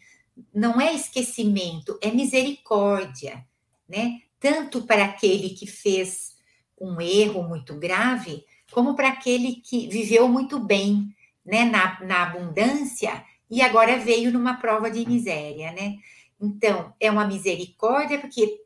[0.53, 3.45] não é esquecimento, é misericórdia,
[3.87, 4.21] né?
[4.39, 6.35] Tanto para aquele que fez
[6.79, 11.13] um erro muito grave, como para aquele que viveu muito bem,
[11.45, 11.65] né?
[11.65, 15.97] Na, na abundância e agora veio numa prova de miséria, né?
[16.39, 18.60] Então, é uma misericórdia, porque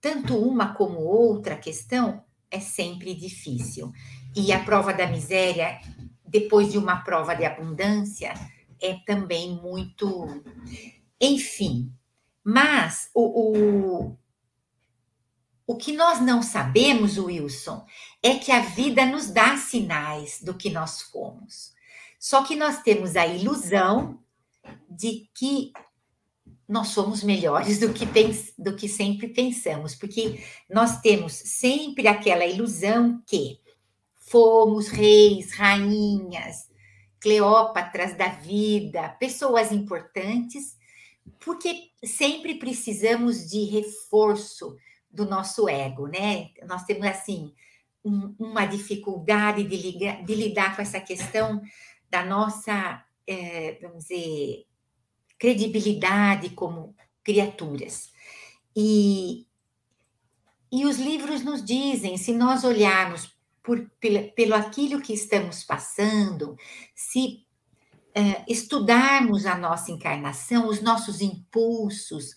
[0.00, 3.92] tanto uma como outra questão é sempre difícil.
[4.36, 5.78] E a prova da miséria
[6.28, 8.34] depois de uma prova de abundância,
[8.80, 10.42] é também muito.
[11.20, 11.92] Enfim,
[12.44, 14.18] mas o, o,
[15.66, 17.84] o que nós não sabemos, Wilson,
[18.22, 21.72] é que a vida nos dá sinais do que nós fomos.
[22.20, 24.22] Só que nós temos a ilusão
[24.88, 25.72] de que
[26.68, 28.04] nós somos melhores do que,
[28.58, 33.58] do que sempre pensamos, porque nós temos sempre aquela ilusão que
[34.14, 36.68] fomos reis, rainhas,
[37.20, 40.76] Cleópatras da vida, pessoas importantes,
[41.44, 44.76] porque sempre precisamos de reforço
[45.10, 46.50] do nosso ego, né?
[46.64, 47.52] Nós temos, assim,
[48.04, 51.60] um, uma dificuldade de, ligar, de, lidar com essa questão
[52.08, 54.64] da nossa, é, vamos dizer,
[55.38, 58.10] credibilidade como criaturas.
[58.76, 59.46] E,
[60.70, 66.56] e os livros nos dizem, se nós olharmos por, pelo, pelo aquilo que estamos passando,
[66.94, 67.44] se
[68.14, 72.34] é, estudarmos a nossa encarnação, os nossos impulsos,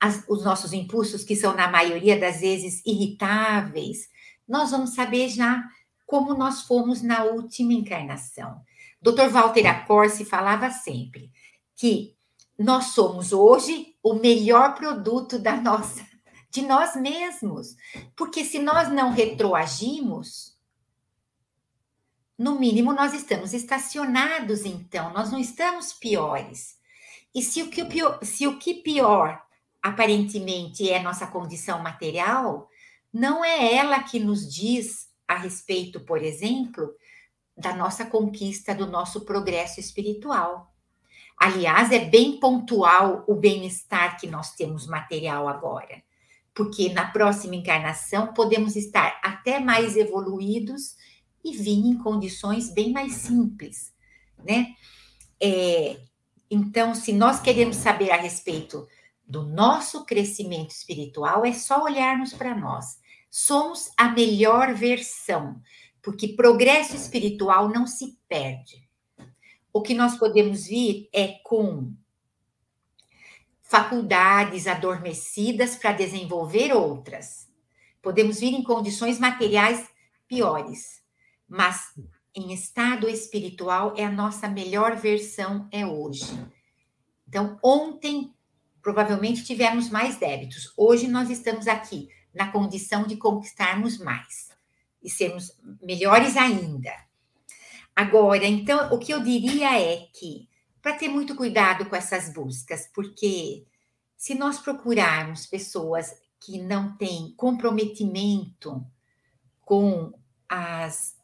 [0.00, 4.08] as, os nossos impulsos que são, na maioria das vezes, irritáveis,
[4.46, 5.62] nós vamos saber já
[6.06, 8.60] como nós fomos na última encarnação.
[9.00, 9.28] Dr.
[9.30, 11.30] Walter Acorce falava sempre
[11.74, 12.14] que
[12.58, 16.06] nós somos hoje o melhor produto da nossa,
[16.50, 17.76] de nós mesmos,
[18.16, 20.54] porque se nós não retroagimos,
[22.36, 26.76] no mínimo, nós estamos estacionados, então, nós não estamos piores.
[27.34, 29.40] E se o que, pior, se o que pior,
[29.80, 32.68] aparentemente, é nossa condição material,
[33.12, 36.92] não é ela que nos diz a respeito, por exemplo,
[37.56, 40.73] da nossa conquista, do nosso progresso espiritual.
[41.36, 46.02] Aliás, é bem pontual o bem-estar que nós temos material agora,
[46.54, 50.96] porque na próxima encarnação podemos estar até mais evoluídos
[51.44, 53.92] e vinha em condições bem mais simples,
[54.42, 54.74] né?
[55.40, 56.00] É,
[56.50, 58.86] então, se nós queremos saber a respeito
[59.26, 62.98] do nosso crescimento espiritual, é só olharmos para nós.
[63.30, 65.60] Somos a melhor versão,
[66.00, 68.83] porque progresso espiritual não se perde.
[69.74, 71.92] O que nós podemos vir é com
[73.60, 77.48] faculdades adormecidas para desenvolver outras.
[78.00, 79.84] Podemos vir em condições materiais
[80.28, 81.02] piores,
[81.48, 81.92] mas
[82.32, 86.38] em estado espiritual é a nossa melhor versão é hoje.
[87.26, 88.32] Então, ontem
[88.80, 90.72] provavelmente tivemos mais débitos.
[90.76, 94.52] Hoje nós estamos aqui na condição de conquistarmos mais
[95.02, 95.50] e sermos
[95.82, 96.92] melhores ainda.
[97.94, 100.48] Agora, então, o que eu diria é que
[100.82, 103.64] para ter muito cuidado com essas buscas, porque
[104.16, 108.84] se nós procurarmos pessoas que não têm comprometimento
[109.62, 110.12] com
[110.48, 111.14] as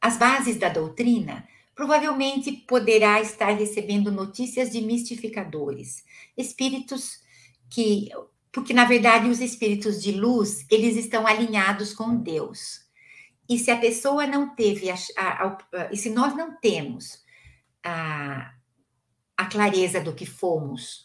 [0.00, 6.02] as bases da doutrina, provavelmente poderá estar recebendo notícias de mistificadores,
[6.36, 7.20] espíritos
[7.68, 8.08] que,
[8.50, 12.80] porque na verdade os espíritos de luz, eles estão alinhados com Deus.
[13.50, 15.58] E se a pessoa não teve, a, a, a,
[15.90, 17.24] e se nós não temos
[17.84, 18.54] a,
[19.36, 21.02] a clareza do que fomos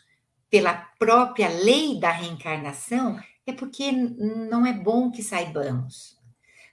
[0.47, 6.19] pela própria lei da reencarnação, é porque não é bom que saibamos.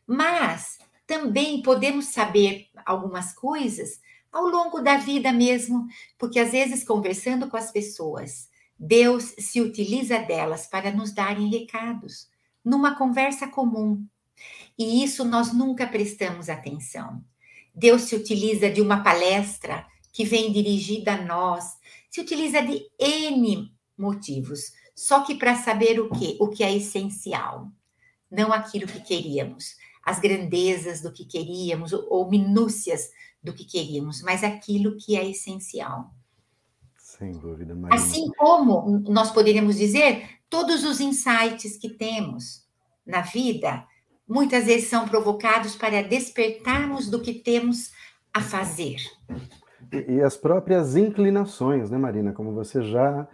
[0.07, 3.99] Mas também podemos saber algumas coisas
[4.31, 5.87] ao longo da vida mesmo,
[6.19, 12.29] porque às vezes conversando com as pessoas, Deus se utiliza delas para nos darem recados,
[12.63, 14.07] numa conversa comum.
[14.79, 17.23] E isso nós nunca prestamos atenção.
[17.75, 21.65] Deus se utiliza de uma palestra que vem dirigida a nós,
[22.11, 27.69] se utiliza de N motivos, só que para saber o que, o que é essencial,
[28.31, 33.11] não aquilo que queríamos, as grandezas do que queríamos ou, ou minúcias
[33.43, 36.15] do que queríamos, mas aquilo que é essencial.
[36.99, 38.01] Sem dúvida, Marina.
[38.01, 42.67] Assim como nós poderíamos dizer, todos os insights que temos
[43.07, 43.87] na vida,
[44.29, 47.93] muitas vezes são provocados para despertarmos do que temos
[48.33, 48.97] a fazer.
[49.93, 52.33] E, e as próprias inclinações, né, Marina?
[52.33, 53.29] Como você já,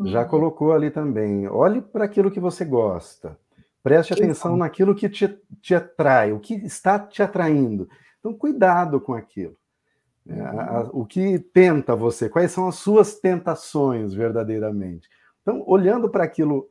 [0.00, 0.28] já uhum.
[0.28, 1.48] colocou ali também.
[1.48, 3.38] Olhe para aquilo que você gosta.
[3.82, 7.88] Preste atenção naquilo que te, te atrai, o que está te atraindo.
[8.18, 9.54] Então, cuidado com aquilo.
[10.26, 15.06] É, a, a, o que tenta você, quais são as suas tentações verdadeiramente.
[15.42, 16.70] Então, olhando para aquilo,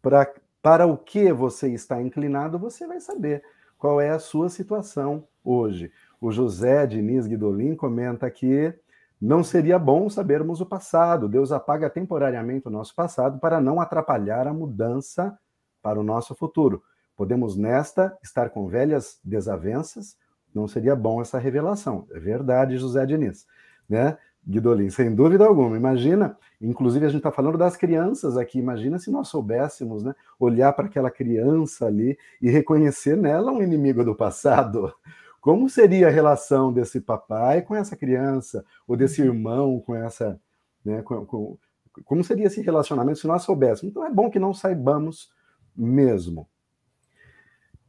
[0.00, 3.42] pra, para o que você está inclinado, você vai saber
[3.76, 5.90] qual é a sua situação hoje.
[6.20, 8.72] O José Diniz Guidolin comenta que
[9.20, 11.28] não seria bom sabermos o passado.
[11.28, 15.36] Deus apaga temporariamente o nosso passado para não atrapalhar a mudança
[15.82, 16.82] para o nosso futuro.
[17.16, 20.16] Podemos, nesta, estar com velhas desavenças,
[20.54, 22.06] não seria bom essa revelação.
[22.12, 23.46] É verdade, José Diniz.
[23.88, 24.16] Né?
[24.46, 25.76] Guidolin, sem dúvida alguma.
[25.76, 30.72] Imagina, inclusive a gente está falando das crianças aqui, imagina se nós soubéssemos né, olhar
[30.72, 34.92] para aquela criança ali e reconhecer nela um inimigo do passado.
[35.40, 40.40] Como seria a relação desse papai com essa criança, ou desse irmão com essa.
[40.84, 41.58] Né, com, com,
[42.04, 43.90] como seria esse relacionamento se nós soubéssemos?
[43.90, 45.32] Então é bom que não saibamos
[45.76, 46.48] mesmo.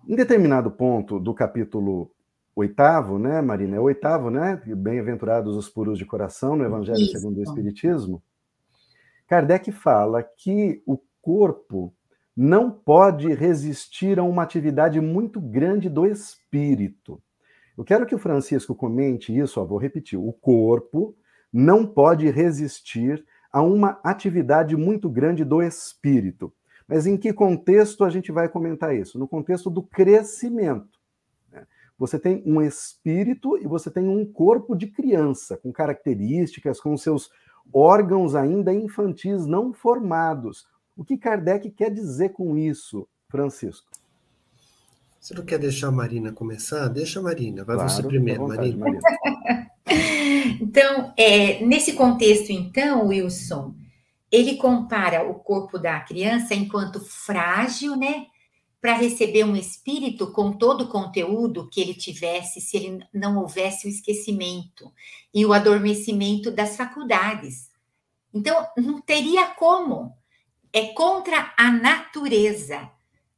[0.08, 2.12] Em determinado ponto do capítulo
[2.56, 3.78] oitavo, né, Marina?
[3.78, 4.62] É o oitavo, né?
[4.66, 7.18] Bem-aventurados os puros de coração no Evangelho Isso.
[7.18, 8.22] segundo o Espiritismo.
[9.28, 11.94] Kardec fala que o corpo
[12.36, 17.22] não pode resistir a uma atividade muito grande do espírito.
[17.78, 20.20] Eu quero que o Francisco comente isso, ó, vou repetir.
[20.20, 21.16] O corpo
[21.52, 26.52] não pode resistir a uma atividade muito grande do espírito.
[26.88, 29.18] Mas em que contexto a gente vai comentar isso?
[29.18, 31.03] No contexto do crescimento.
[32.04, 37.30] Você tem um espírito e você tem um corpo de criança, com características, com seus
[37.74, 40.66] órgãos ainda infantis não formados.
[40.98, 43.88] O que Kardec quer dizer com isso, Francisco?
[45.18, 46.90] Você não quer deixar a Marina começar?
[46.90, 49.00] Deixa a Marina, vai claro, você primeiro, vontade, Marina.
[49.00, 49.72] Marina.
[50.60, 53.74] então, é, nesse contexto, então, Wilson,
[54.30, 58.26] ele compara o corpo da criança enquanto frágil, né?
[58.84, 63.88] Para receber um espírito com todo o conteúdo que ele tivesse se ele não houvesse
[63.88, 64.92] o esquecimento
[65.34, 67.70] e o adormecimento das faculdades.
[68.34, 70.14] Então, não teria como.
[70.74, 72.90] É contra a natureza,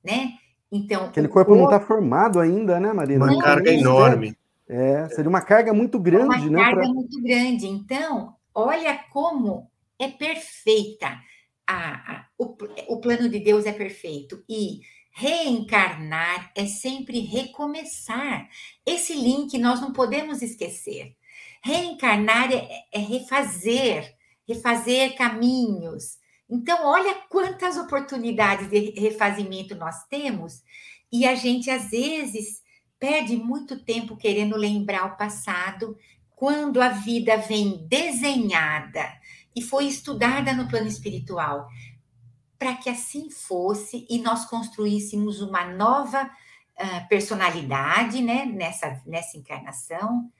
[0.03, 0.33] né?
[0.71, 3.25] Então, aquele corpo, corpo, não está formado ainda, né, Marina?
[3.25, 4.35] Uma carga enorme.
[4.67, 6.57] É, seria uma carga muito grande, uma né?
[6.57, 6.89] Uma carga pra...
[6.89, 7.67] muito grande.
[7.67, 9.69] Então, olha como
[9.99, 11.19] é perfeita.
[11.67, 14.43] A, a, o, o plano de Deus é perfeito.
[14.49, 14.79] E
[15.17, 18.49] Reencarnar é sempre recomeçar.
[18.85, 21.15] Esse link nós não podemos esquecer.
[21.63, 24.13] Reencarnar é, é refazer,
[24.45, 26.17] refazer caminhos.
[26.49, 30.61] Então, olha quantas oportunidades de refazimento nós temos,
[31.09, 32.61] e a gente às vezes
[32.99, 35.97] perde muito tempo querendo lembrar o passado,
[36.35, 39.13] quando a vida vem desenhada
[39.55, 41.69] e foi estudada no plano espiritual
[42.65, 50.31] para que assim fosse e nós construíssemos uma nova uh, personalidade né, nessa, nessa encarnação,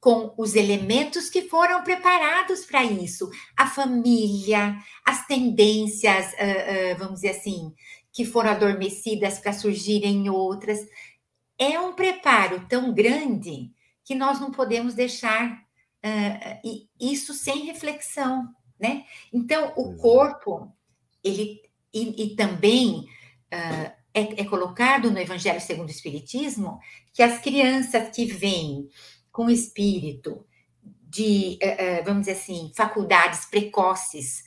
[0.00, 4.74] com os elementos que foram preparados para isso, a família,
[5.04, 7.74] as tendências, uh, uh, vamos dizer assim,
[8.10, 10.78] que foram adormecidas para surgirem outras.
[11.58, 13.70] É um preparo tão grande
[14.02, 15.62] que nós não podemos deixar
[17.00, 18.48] isso sem reflexão,
[18.78, 19.04] né?
[19.32, 20.72] Então, o corpo
[21.26, 21.65] ele
[21.96, 23.06] e, e também
[23.52, 26.78] uh, é, é, colocado no Evangelho segundo o Espiritismo
[27.14, 28.88] que as crianças que vêm
[29.32, 30.46] com espírito
[30.82, 34.44] de, uh, uh, vamos dizer assim, faculdades precoces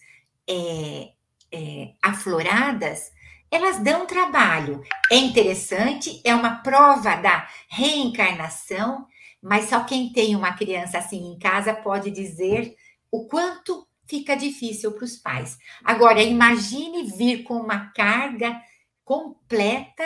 [0.47, 1.09] é,
[1.51, 3.11] é, afloradas,
[3.51, 4.83] elas dão trabalho.
[5.11, 9.07] É interessante, é uma prova da reencarnação,
[9.41, 12.75] mas só quem tem uma criança assim em casa pode dizer
[13.11, 15.57] o quanto fica difícil para os pais.
[15.84, 18.60] Agora, imagine vir com uma carga
[19.05, 20.03] completa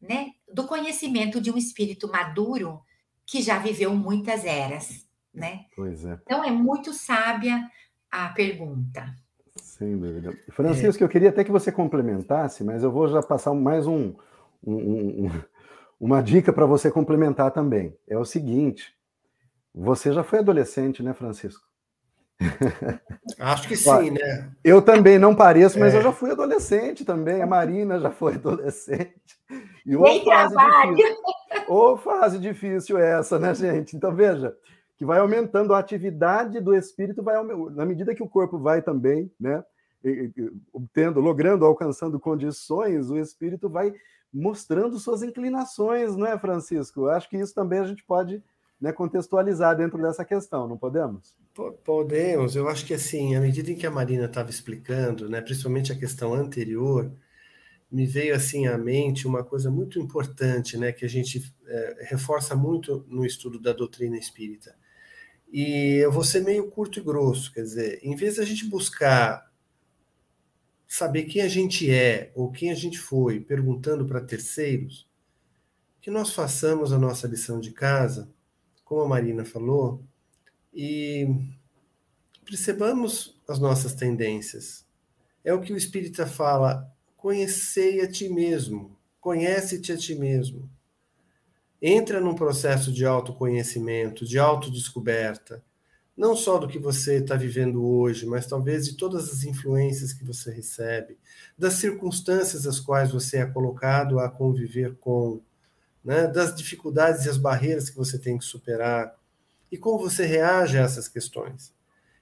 [0.00, 2.80] né, do conhecimento de um espírito maduro
[3.24, 5.06] que já viveu muitas eras.
[5.34, 5.64] Né?
[5.74, 6.18] Pois é.
[6.22, 7.68] Então, é muito sábia
[8.10, 9.14] a pergunta.
[9.56, 10.36] Sem dúvida.
[10.50, 11.04] Francisco, é.
[11.04, 14.14] eu queria até que você complementasse, mas eu vou já passar mais um,
[14.62, 15.30] um, um
[15.98, 17.96] uma dica para você complementar também.
[18.06, 18.94] É o seguinte:
[19.74, 21.65] Você já foi adolescente, né, Francisco?
[23.38, 24.50] Acho que sim, né?
[24.62, 25.98] Eu também não pareço, mas é.
[25.98, 27.42] eu já fui adolescente também.
[27.42, 29.14] A Marina já foi adolescente.
[29.84, 30.56] E uma fase
[30.94, 31.16] difícil.
[31.68, 33.96] Ô, fase difícil essa, né, gente?
[33.96, 34.54] Então, veja,
[34.96, 37.36] que vai aumentando a atividade do espírito, vai
[37.70, 39.64] na medida que o corpo vai também, né?
[40.72, 43.92] Obtendo, logrando, alcançando condições, o espírito vai
[44.32, 47.08] mostrando suas inclinações, não é, Francisco?
[47.08, 48.42] Acho que isso também a gente pode
[48.80, 51.34] né, contextualizar dentro dessa questão, não podemos?
[51.84, 52.54] Podemos.
[52.54, 55.98] Eu acho que assim, à medida em que a Marina estava explicando, né, principalmente a
[55.98, 57.10] questão anterior,
[57.90, 62.54] me veio assim à mente uma coisa muito importante, né, que a gente é, reforça
[62.54, 64.76] muito no estudo da doutrina espírita.
[65.50, 69.50] E eu vou ser meio curto e grosso, quer dizer, em vez da gente buscar
[70.86, 75.08] saber quem a gente é ou quem a gente foi, perguntando para terceiros,
[76.00, 78.35] que nós façamos a nossa lição de casa
[78.86, 80.00] como a Marina falou,
[80.72, 81.26] e
[82.44, 84.86] percebamos as nossas tendências.
[85.44, 90.70] É o que o Espírita fala: conhecei a ti mesmo, conhece-te a ti mesmo.
[91.82, 95.62] Entra num processo de autoconhecimento, de autodescoberta,
[96.16, 100.24] não só do que você está vivendo hoje, mas talvez de todas as influências que
[100.24, 101.18] você recebe,
[101.58, 105.42] das circunstâncias às quais você é colocado a conviver com,
[106.06, 109.12] né, das dificuldades e as barreiras que você tem que superar
[109.72, 111.74] e como você reage a essas questões.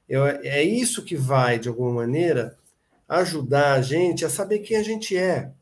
[0.08, 2.56] Eu, é isso que vai, de alguma maneira,
[3.06, 5.52] ajudar a gente a saber quem a gente é,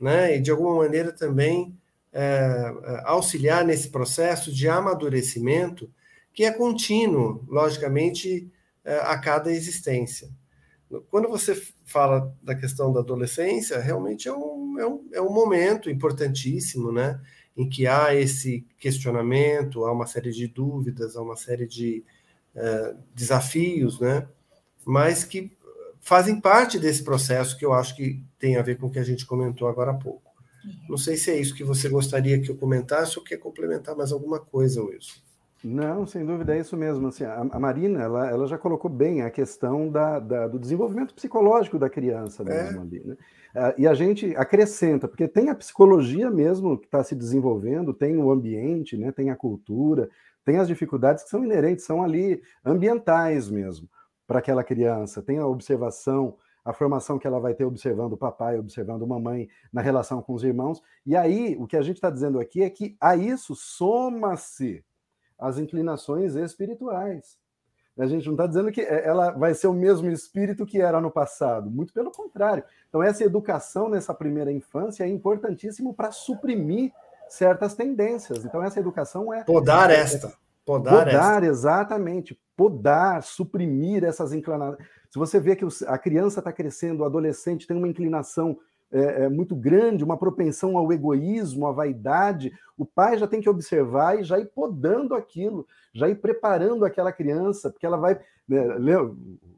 [0.00, 0.36] né?
[0.36, 1.78] E de alguma maneira também
[2.12, 2.72] é,
[3.04, 5.88] auxiliar nesse processo de amadurecimento
[6.34, 8.50] que é contínuo, logicamente,
[8.84, 10.28] é, a cada existência.
[11.10, 15.88] Quando você fala da questão da adolescência, realmente é um, é um, é um momento
[15.88, 17.20] importantíssimo, né?
[17.56, 22.04] Em que há esse questionamento, há uma série de dúvidas, há uma série de
[22.54, 24.26] uh, desafios, né?
[24.84, 25.56] Mas que
[26.00, 29.04] fazem parte desse processo que eu acho que tem a ver com o que a
[29.04, 30.32] gente comentou agora há pouco.
[30.88, 34.12] Não sei se é isso que você gostaria que eu comentasse ou quer complementar mais
[34.12, 35.20] alguma coisa, Wilson.
[35.64, 37.06] Não, sem dúvida é isso mesmo.
[37.08, 41.14] Assim, a, a Marina ela, ela, já colocou bem a questão da, da, do desenvolvimento
[41.14, 42.46] psicológico da criança é.
[42.46, 42.82] mesmo é.
[42.82, 43.04] ali.
[43.04, 43.16] Né?
[43.54, 48.16] Uh, e a gente acrescenta, porque tem a psicologia mesmo que está se desenvolvendo, tem
[48.16, 50.08] o ambiente, né, tem a cultura,
[50.44, 53.88] tem as dificuldades que são inerentes, são ali ambientais mesmo
[54.26, 58.58] para aquela criança, tem a observação, a formação que ela vai ter observando o papai,
[58.58, 60.80] observando a mamãe na relação com os irmãos.
[61.04, 64.82] E aí, o que a gente está dizendo aqui é que a isso soma-se
[65.42, 67.36] as inclinações espirituais.
[67.98, 71.00] A gente não está dizendo que é, ela vai ser o mesmo espírito que era
[71.00, 72.64] no passado, muito pelo contrário.
[72.88, 76.92] Então, essa educação nessa primeira infância é importantíssimo para suprimir
[77.28, 78.44] certas tendências.
[78.44, 79.44] Então, essa educação é.
[79.44, 80.32] Podar esta.
[80.64, 81.46] Podar, podar esta.
[81.46, 82.38] exatamente.
[82.56, 84.78] Podar, suprimir essas inclinações.
[85.10, 88.58] Se você vê que a criança está crescendo, o adolescente tem uma inclinação
[88.92, 93.48] é, é, muito grande, uma propensão ao egoísmo, à vaidade, o pai já tem que
[93.48, 98.20] observar e já ir podando aquilo, já ir preparando aquela criança, porque ela vai.
[98.46, 98.66] Né,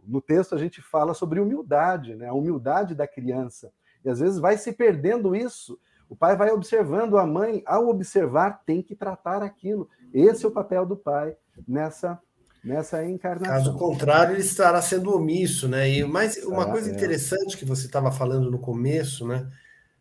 [0.07, 3.73] no texto a gente fala sobre humildade, né, a humildade da criança.
[4.05, 5.79] E às vezes vai se perdendo isso.
[6.09, 9.89] O pai vai observando, a mãe, ao observar, tem que tratar aquilo.
[10.13, 12.21] Esse é o papel do pai nessa
[12.65, 13.55] nessa encarnação.
[13.55, 15.89] Caso contrário, ele estará sendo omisso, né?
[15.91, 16.95] E mais uma coisa é.
[16.95, 19.51] interessante que você estava falando no começo, né?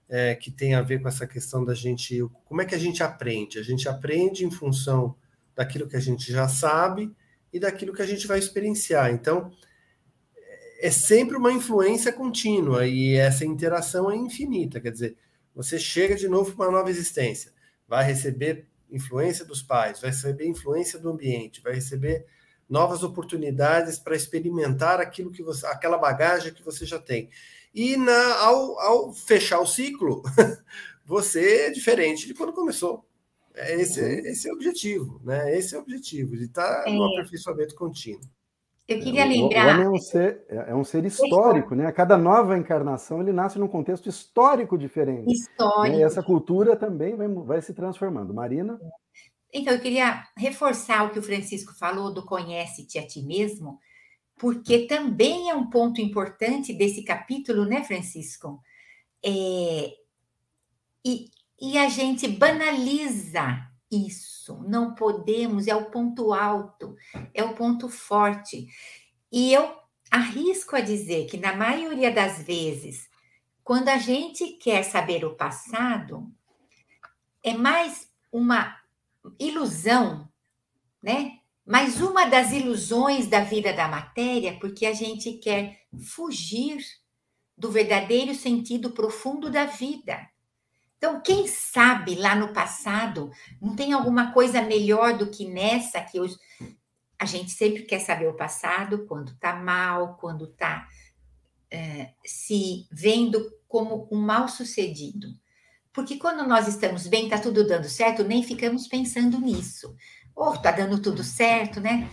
[0.09, 2.19] É, que tem a ver com essa questão da gente.
[2.45, 3.59] Como é que a gente aprende?
[3.59, 5.15] A gente aprende em função
[5.55, 7.11] daquilo que a gente já sabe
[7.51, 9.11] e daquilo que a gente vai experienciar.
[9.11, 9.51] Então,
[10.79, 14.79] é sempre uma influência contínua e essa interação é infinita.
[14.79, 15.17] Quer dizer,
[15.55, 17.53] você chega de novo para uma nova existência,
[17.87, 22.25] vai receber influência dos pais, vai receber influência do ambiente, vai receber
[22.69, 27.29] novas oportunidades para experimentar aquilo que você, aquela bagagem que você já tem.
[27.73, 30.21] E na, ao, ao fechar o ciclo,
[31.05, 33.05] você é diferente de quando começou.
[33.55, 34.07] É esse, uhum.
[34.07, 35.55] esse é o objetivo, né?
[35.55, 36.91] Esse é o objetivo, de estar é.
[36.91, 38.21] no aperfeiçoamento contínuo.
[38.87, 39.65] Eu queria lembrar.
[39.65, 41.85] O homem é um ser, é, é um ser histórico, né?
[41.85, 45.31] A cada nova encarnação ele nasce num contexto histórico diferente.
[45.31, 45.95] Histórico.
[45.95, 45.99] Né?
[45.99, 48.33] E essa cultura também vai, vai se transformando.
[48.33, 48.79] Marina?
[49.53, 53.79] Então, eu queria reforçar o que o Francisco falou do conhece-te a ti mesmo,
[54.35, 58.59] porque também é um ponto importante desse capítulo, né, Francisco?
[59.23, 59.93] É,
[61.05, 61.29] e,
[61.61, 66.95] e a gente banaliza isso, não podemos, é o ponto alto,
[67.33, 68.65] é o ponto forte.
[69.31, 69.71] E eu
[70.09, 73.07] arrisco a dizer que, na maioria das vezes,
[73.63, 76.27] quando a gente quer saber o passado,
[77.43, 78.82] é mais uma
[79.39, 80.29] ilusão
[81.03, 81.39] né?
[81.65, 86.77] Mais uma das ilusões da vida da matéria, porque a gente quer fugir
[87.57, 90.17] do verdadeiro sentido profundo da vida.
[90.97, 93.29] Então, quem sabe lá no passado
[93.61, 96.37] não tem alguma coisa melhor do que nessa que hoje
[97.19, 100.87] a gente sempre quer saber o passado quando está mal, quando está
[101.69, 105.27] é, se vendo como um mal sucedido.
[105.93, 109.95] Porque quando nós estamos bem, está tudo dando certo, nem ficamos pensando nisso.
[110.35, 112.09] Ou oh, está dando tudo certo, né?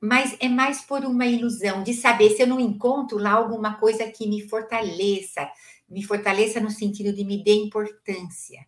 [0.00, 4.10] Mas é mais por uma ilusão de saber se eu não encontro lá alguma coisa
[4.10, 5.48] que me fortaleça,
[5.88, 8.66] me fortaleça no sentido de me dê importância.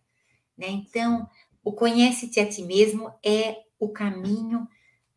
[0.55, 0.67] Né?
[0.69, 1.27] Então,
[1.63, 4.67] o conhece-te a ti mesmo é o caminho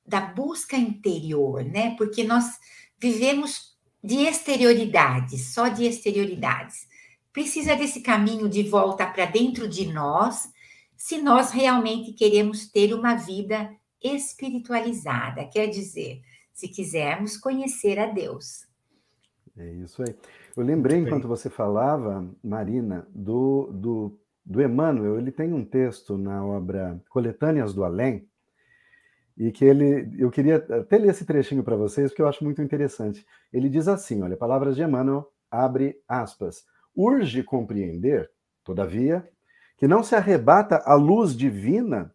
[0.04, 1.94] da busca interior, né?
[1.96, 2.58] Porque nós
[2.98, 6.87] vivemos de exterioridades, só de exterioridades.
[7.38, 10.52] Precisa desse caminho de volta para dentro de nós,
[10.96, 13.70] se nós realmente queremos ter uma vida
[14.02, 16.20] espiritualizada, quer dizer,
[16.52, 18.66] se quisermos conhecer a Deus.
[19.56, 20.16] É isso aí.
[20.56, 25.16] Eu lembrei, enquanto você falava, Marina, do, do, do Emmanuel.
[25.16, 28.28] Ele tem um texto na obra Coletâneas do Além,
[29.36, 32.60] e que ele, eu queria até ler esse trechinho para vocês, porque eu acho muito
[32.60, 33.24] interessante.
[33.52, 36.66] Ele diz assim, olha, palavras de Emmanuel, abre aspas,
[36.98, 38.28] urge compreender,
[38.64, 39.26] todavia,
[39.76, 42.12] que não se arrebata a luz divina,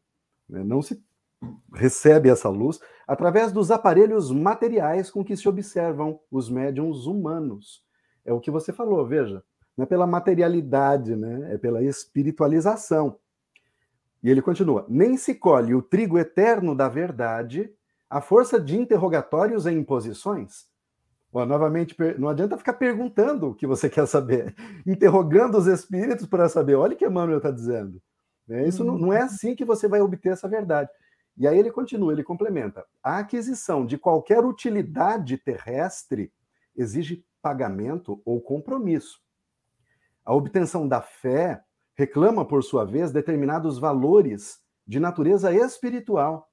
[0.48, 1.02] né, não se
[1.74, 7.82] recebe essa luz, através dos aparelhos materiais com que se observam os médiums humanos.
[8.26, 9.42] É o que você falou, veja,
[9.78, 13.18] não é pela materialidade, né, é pela espiritualização.
[14.22, 17.74] E ele continua: nem se colhe o trigo eterno da verdade
[18.10, 20.68] a força de interrogatórios e imposições.
[21.34, 24.56] Ó, novamente, não adianta ficar perguntando o que você quer saber,
[24.86, 26.76] interrogando os espíritos para saber.
[26.76, 28.00] Olha o que Emmanuel está dizendo.
[28.48, 30.90] É, isso não, não é assim que você vai obter essa verdade.
[31.36, 36.32] E aí ele continua, ele complementa: a aquisição de qualquer utilidade terrestre
[36.76, 39.20] exige pagamento ou compromisso.
[40.24, 41.64] A obtenção da fé
[41.96, 46.50] reclama, por sua vez, determinados valores de natureza espiritual.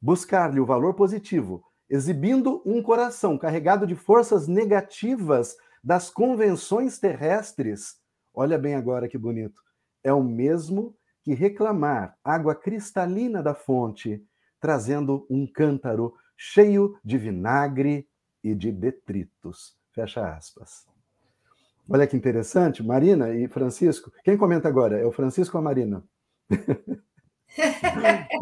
[0.00, 7.96] Buscar-lhe o valor positivo, exibindo um coração carregado de forças negativas das convenções terrestres.
[8.34, 9.62] Olha bem agora que bonito.
[10.02, 14.22] É o mesmo que reclamar água cristalina da fonte,
[14.60, 18.08] trazendo um cântaro cheio de vinagre
[18.42, 19.76] e de detritos.
[19.92, 20.86] Fecha aspas.
[21.88, 24.12] Olha que interessante, Marina e Francisco.
[24.22, 24.98] Quem comenta agora?
[24.98, 26.04] É o Francisco ou a Marina?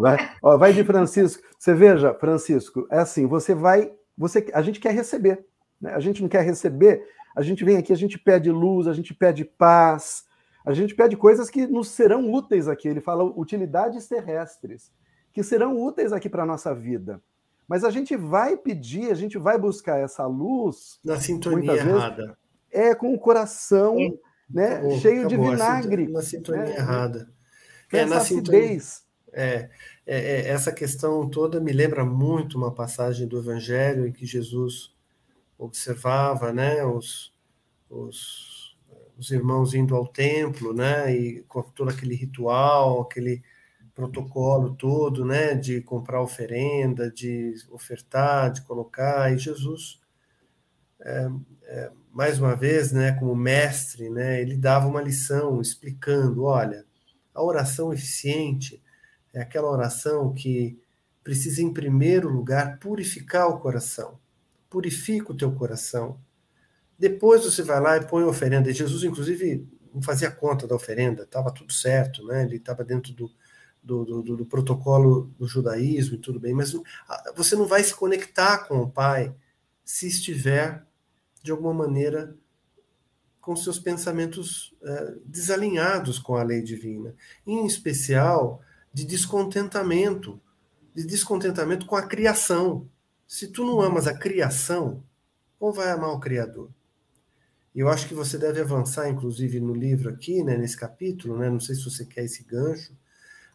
[0.00, 1.42] vai, ó, vai de Francisco.
[1.58, 5.44] Você veja, Francisco, é assim, você vai, você, a gente quer receber,
[5.80, 5.94] né?
[5.94, 9.14] a gente não quer receber, a gente vem aqui, a gente pede luz, a gente
[9.14, 10.24] pede paz,
[10.64, 12.88] a gente pede coisas que nos serão úteis aqui.
[12.88, 14.90] Ele fala utilidades terrestres,
[15.32, 17.22] que serão úteis aqui para a nossa vida.
[17.68, 20.98] Mas a gente vai pedir, a gente vai buscar essa luz.
[21.04, 22.16] Na sintonia errada.
[22.16, 22.36] Vezes,
[22.70, 24.12] é com o coração é.
[24.48, 26.08] né, acabou, cheio acabou, de vinagre.
[26.08, 26.76] Na sintonia né?
[26.76, 27.35] errada.
[27.92, 28.80] É, na sintonia,
[29.32, 29.70] é,
[30.06, 34.94] é, é, essa questão toda me lembra muito uma passagem do Evangelho em que Jesus
[35.58, 37.32] observava né, os,
[37.88, 38.76] os,
[39.18, 43.42] os irmãos indo ao templo, né, e com todo aquele ritual, aquele
[43.94, 50.00] protocolo todo, né, de comprar oferenda, de ofertar, de colocar, e Jesus
[51.00, 51.28] é,
[51.64, 56.84] é, mais uma vez, né, como mestre, né, ele dava uma lição explicando, olha,
[57.36, 58.82] a oração eficiente
[59.32, 60.80] é aquela oração que
[61.22, 64.18] precisa, em primeiro lugar, purificar o coração.
[64.70, 66.18] Purifica o teu coração.
[66.98, 68.70] Depois você vai lá e põe a oferenda.
[68.70, 72.42] E Jesus, inclusive, não fazia conta da oferenda, estava tudo certo, né?
[72.42, 73.30] ele estava dentro do,
[73.82, 76.74] do, do, do, protocolo do judaísmo e tudo bem, mas
[77.34, 79.34] você não vai se conectar com o Pai
[79.84, 80.84] se estiver
[81.42, 82.36] de alguma maneira,
[83.46, 87.14] com seus pensamentos uh, desalinhados com a lei divina,
[87.46, 88.60] em especial
[88.92, 90.40] de descontentamento,
[90.92, 92.88] de descontentamento com a criação.
[93.24, 95.00] Se tu não amas a criação,
[95.60, 96.70] como vai amar o Criador?
[97.72, 101.60] Eu acho que você deve avançar, inclusive, no livro aqui, né, nesse capítulo, né, não
[101.60, 102.98] sei se você quer esse gancho,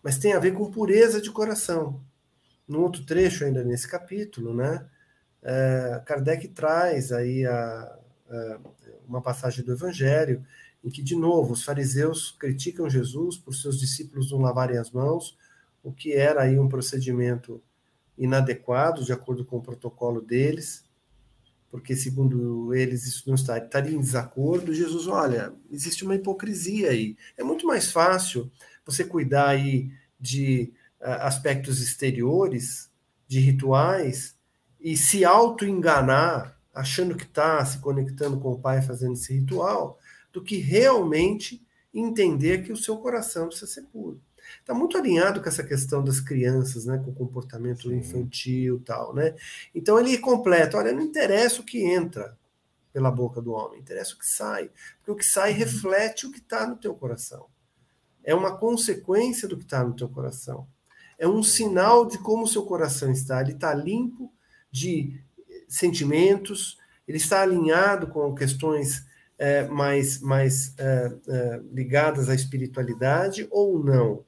[0.01, 2.01] mas tem a ver com pureza de coração.
[2.65, 4.85] No outro trecho, ainda nesse capítulo, né,
[5.43, 7.99] é, Kardec traz aí a,
[9.11, 10.43] uma passagem do Evangelho
[10.83, 15.37] em que, de novo, os fariseus criticam Jesus por seus discípulos não lavarem as mãos,
[15.83, 17.61] o que era aí um procedimento
[18.17, 20.83] inadequado, de acordo com o protocolo deles,
[21.69, 24.73] porque, segundo eles, isso não estaria, estaria em desacordo.
[24.73, 27.15] Jesus, olha, existe uma hipocrisia aí.
[27.37, 28.51] É muito mais fácil
[28.85, 32.91] você cuidar aí de aspectos exteriores
[33.27, 34.35] de rituais
[34.79, 39.99] e se auto-enganar, achando que está se conectando com o Pai fazendo esse ritual,
[40.31, 44.21] do que realmente entender que o seu coração precisa ser puro.
[44.59, 47.97] Está muito alinhado com essa questão das crianças, né, com o comportamento Sim.
[47.97, 49.35] infantil tal, né?
[49.73, 52.37] Então ele completa, olha, não interessa o que entra
[52.91, 55.57] pela boca do homem, interessa o que sai, porque o que sai uhum.
[55.57, 57.47] reflete o que está no teu coração.
[58.23, 60.67] É uma consequência do que está no teu coração.
[61.17, 63.41] É um sinal de como o seu coração está.
[63.41, 64.31] Ele está limpo
[64.71, 65.19] de
[65.75, 69.05] sentimentos, ele está alinhado com questões
[69.37, 74.23] é, mais, mais é, é, ligadas à espiritualidade ou não.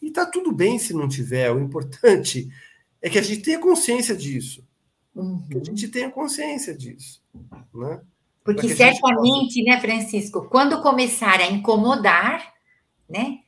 [0.00, 2.50] E está tudo bem se não tiver, o importante
[3.00, 4.66] é que a gente tenha consciência disso.
[5.14, 5.42] Uhum.
[5.50, 7.22] Que a gente tenha consciência disso.
[7.74, 8.00] Né?
[8.44, 12.52] Porque certamente, né, Francisco, quando começar a incomodar,
[13.08, 13.40] né?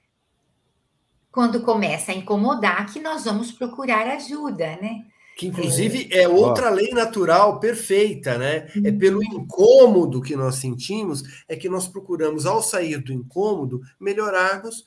[1.30, 5.06] Quando começa a incomodar, que nós vamos procurar ajuda, né?
[5.36, 8.68] Que, inclusive, é outra lei natural perfeita, né?
[8.84, 8.98] É uhum.
[8.98, 14.84] pelo incômodo que nós sentimos, é que nós procuramos, ao sair do incômodo, melhorarmos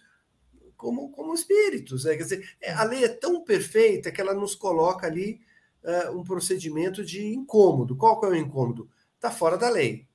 [0.77, 2.05] como, como espíritos.
[2.05, 2.15] Né?
[2.15, 5.41] Quer dizer, é, a lei é tão perfeita que ela nos coloca ali
[5.83, 7.95] uh, um procedimento de incômodo.
[7.95, 8.89] Qual que é o incômodo?
[9.15, 10.07] Está fora da lei.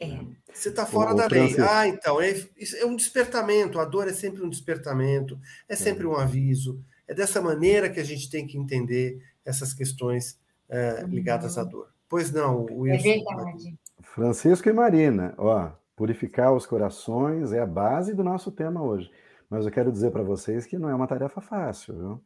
[0.00, 0.18] É.
[0.52, 1.54] Você está fora o, da lei.
[1.60, 2.34] Ah, então, é,
[2.78, 3.78] é um despertamento.
[3.78, 5.38] A dor é sempre um despertamento,
[5.68, 6.82] é sempre um aviso.
[7.06, 10.38] É dessa maneira que a gente tem que entender essas questões
[10.68, 11.88] uh, ligadas à dor.
[12.08, 13.08] Pois não, Wilson.
[13.08, 13.78] É verdade.
[14.02, 19.10] Francisco e Marina, ó, purificar os corações é a base do nosso tema hoje.
[19.48, 22.24] Mas eu quero dizer para vocês que não é uma tarefa fácil, viu?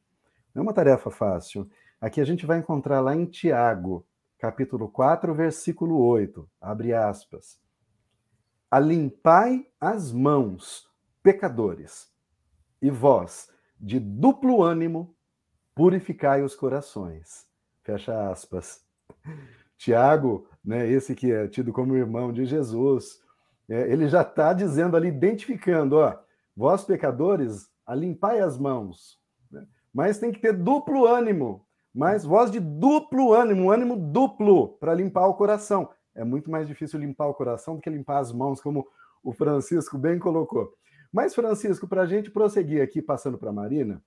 [0.54, 1.68] Não é uma tarefa fácil.
[2.00, 4.06] Aqui a gente vai encontrar lá em Tiago,
[4.38, 7.58] capítulo 4, versículo 8, abre aspas.
[8.70, 10.88] Alimpai as mãos,
[11.22, 12.12] pecadores,
[12.82, 13.48] e vós,
[13.80, 15.15] de duplo ânimo,
[15.77, 17.47] purificai os corações.
[17.85, 18.81] Fecha aspas.
[19.79, 23.20] Tiago, né, esse que é tido como irmão de Jesus,
[23.68, 26.18] é, ele já está dizendo ali, identificando, ó,
[26.57, 29.20] Vós, pecadores, alimpai as mãos.
[29.51, 29.66] Né?
[29.93, 31.66] Mas tem que ter duplo ânimo.
[31.95, 35.91] Mas voz de duplo ânimo, ânimo duplo, para limpar o coração.
[36.14, 38.89] É muito mais difícil limpar o coração do que limpar as mãos, como
[39.22, 40.72] o Francisco bem colocou.
[41.12, 44.03] Mas, Francisco, para a gente prosseguir aqui, passando para a Marina,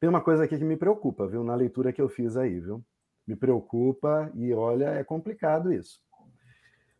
[0.00, 2.84] tem uma coisa aqui que me preocupa, viu, na leitura que eu fiz aí, viu?
[3.26, 6.00] Me preocupa e, olha, é complicado isso.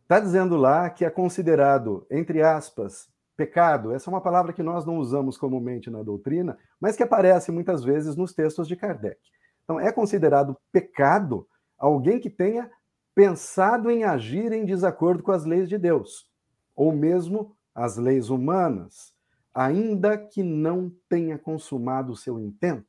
[0.01, 3.07] Está dizendo lá que é considerado, entre aspas,
[3.39, 7.53] Pecado, essa é uma palavra que nós não usamos comumente na doutrina, mas que aparece
[7.53, 9.17] muitas vezes nos textos de Kardec.
[9.63, 11.47] Então, é considerado pecado
[11.77, 12.69] alguém que tenha
[13.15, 16.29] pensado em agir em desacordo com as leis de Deus,
[16.75, 19.13] ou mesmo as leis humanas,
[19.53, 22.88] ainda que não tenha consumado o seu intento.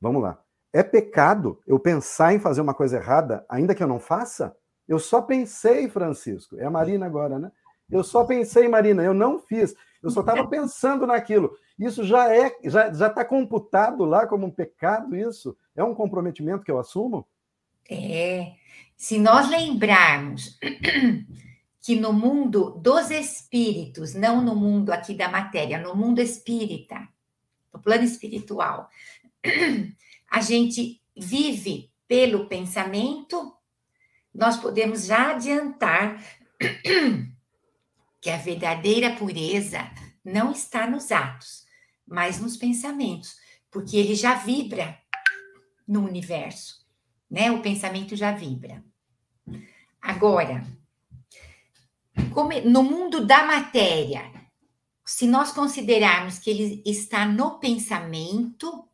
[0.00, 0.40] Vamos lá.
[0.72, 4.54] É pecado eu pensar em fazer uma coisa errada, ainda que eu não faça?
[4.86, 6.56] Eu só pensei, Francisco.
[6.58, 7.50] É a Marina agora, né?
[7.90, 9.74] Eu só pensei, Marina, eu não fiz.
[10.02, 11.56] Eu só estava pensando naquilo.
[11.78, 15.16] Isso já é, já está computado lá como um pecado.
[15.16, 17.26] Isso é um comprometimento que eu assumo.
[17.88, 18.52] É.
[18.96, 20.58] Se nós lembrarmos
[21.80, 27.08] que no mundo dos espíritos, não no mundo aqui da matéria, no mundo espírita,
[27.72, 28.88] no plano espiritual,
[30.30, 33.54] a gente vive pelo pensamento,
[34.34, 36.22] nós podemos já adiantar
[38.20, 39.90] que a verdadeira pureza
[40.24, 41.66] não está nos atos,
[42.06, 43.36] mas nos pensamentos,
[43.70, 44.98] porque ele já vibra
[45.86, 46.86] no universo,
[47.30, 47.50] né?
[47.50, 48.84] O pensamento já vibra.
[50.00, 50.66] Agora,
[52.64, 54.30] no mundo da matéria,
[55.04, 58.87] se nós considerarmos que ele está no pensamento,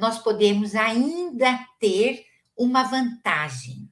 [0.00, 2.24] nós podemos ainda ter
[2.56, 3.88] uma vantagem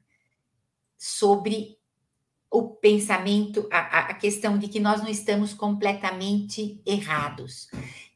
[0.97, 1.79] sobre
[2.51, 7.69] o pensamento, a, a questão de que nós não estamos completamente errados.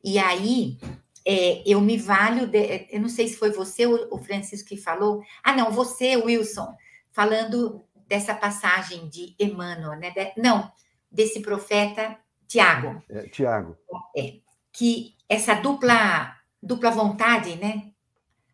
[0.03, 0.78] E aí,
[1.24, 4.76] é, eu me valho, de, eu não sei se foi você ou o Francisco que
[4.76, 6.74] falou, ah, não, você, Wilson,
[7.11, 10.11] falando dessa passagem de Emmanuel, né?
[10.11, 10.72] De, não,
[11.11, 12.18] desse profeta
[12.49, 13.03] Tiago.
[13.09, 13.76] É, Tiago.
[14.16, 14.40] É,
[14.72, 17.91] que essa dupla, dupla vontade, né?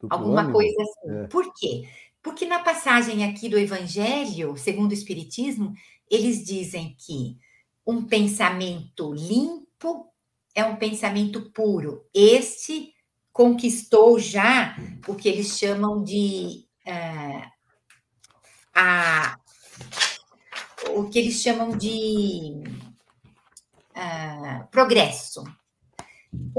[0.00, 0.54] Duplo Alguma ânimo.
[0.54, 1.24] coisa assim.
[1.24, 1.26] É.
[1.26, 1.88] Por quê?
[2.22, 5.74] Porque na passagem aqui do Evangelho, segundo o Espiritismo,
[6.10, 7.36] eles dizem que
[7.86, 10.12] um pensamento limpo
[10.54, 12.04] é um pensamento puro.
[12.12, 12.92] Este
[13.32, 17.50] conquistou já o que eles chamam de uh,
[18.74, 19.38] a,
[20.96, 22.62] o que eles chamam de
[23.96, 25.44] uh, progresso.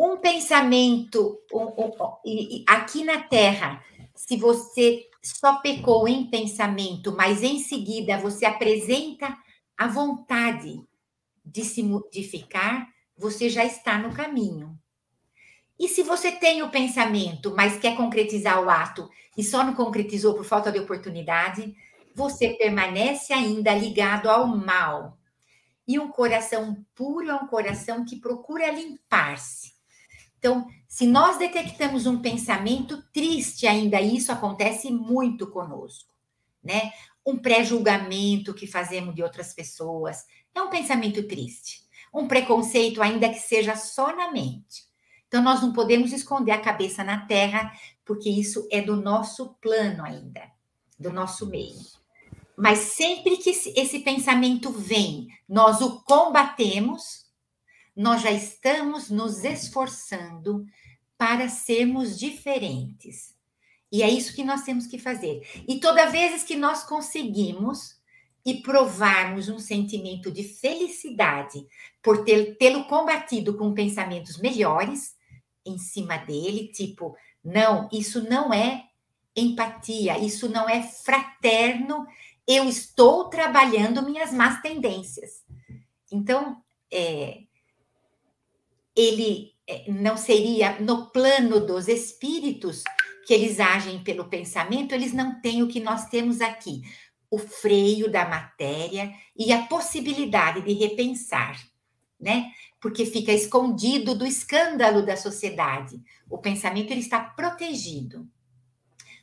[0.01, 3.83] Um pensamento um, um, aqui na Terra,
[4.15, 9.37] se você só pecou em pensamento, mas em seguida você apresenta
[9.77, 10.81] a vontade
[11.43, 12.87] de se modificar,
[13.17, 14.79] você já está no caminho.
[15.77, 20.33] E se você tem o pensamento, mas quer concretizar o ato e só não concretizou
[20.33, 21.75] por falta de oportunidade,
[22.15, 25.17] você permanece ainda ligado ao mal.
[25.85, 29.77] E um coração puro é um coração que procura limpar-se.
[30.39, 36.13] Então, se nós detectamos um pensamento triste ainda, isso acontece muito conosco,
[36.63, 36.91] né?
[37.25, 40.25] Um pré-julgamento que fazemos de outras pessoas
[40.55, 41.83] é um pensamento triste.
[42.13, 44.87] Um preconceito, ainda que seja só na mente.
[45.27, 47.71] Então, nós não podemos esconder a cabeça na terra,
[48.03, 50.41] porque isso é do nosso plano ainda,
[50.97, 51.77] do nosso meio.
[52.57, 57.28] Mas sempre que esse pensamento vem, nós o combatemos,
[57.99, 60.65] nós já estamos nos esforçando
[61.17, 63.35] para sermos diferentes.
[63.91, 65.45] E é isso que nós temos que fazer.
[65.67, 67.99] E toda vez que nós conseguimos
[68.45, 71.67] e provarmos um sentimento de felicidade
[72.01, 75.13] por tê-lo combatido com pensamentos melhores
[75.65, 78.85] em cima dele, tipo, não, isso não é
[79.35, 82.07] empatia, isso não é fraterno,
[82.47, 85.43] eu estou trabalhando minhas más tendências.
[86.09, 87.43] Então, é,
[88.95, 92.83] ele é, não seria no plano dos espíritos
[93.25, 96.81] que eles agem pelo pensamento, eles não têm o que nós temos aqui,
[97.29, 101.59] o freio da matéria e a possibilidade de repensar,
[102.19, 102.51] né?
[102.81, 106.01] Porque fica escondido do escândalo da sociedade.
[106.27, 108.27] O pensamento ele está protegido.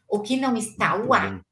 [0.09, 1.45] O que não está, o ato.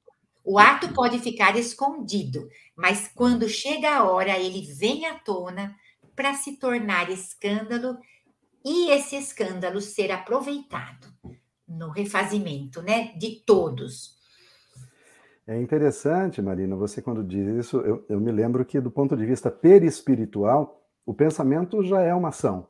[0.44, 5.74] O ato pode ficar escondido, mas quando chega a hora, ele vem à tona
[6.14, 7.98] para se tornar escândalo
[8.64, 11.08] e esse escândalo ser aproveitado
[11.68, 14.14] no refazimento, né, de todos.
[15.46, 19.26] É interessante, Marina, você quando diz isso, eu, eu me lembro que do ponto de
[19.26, 22.66] vista perispiritual, o pensamento já é uma ação.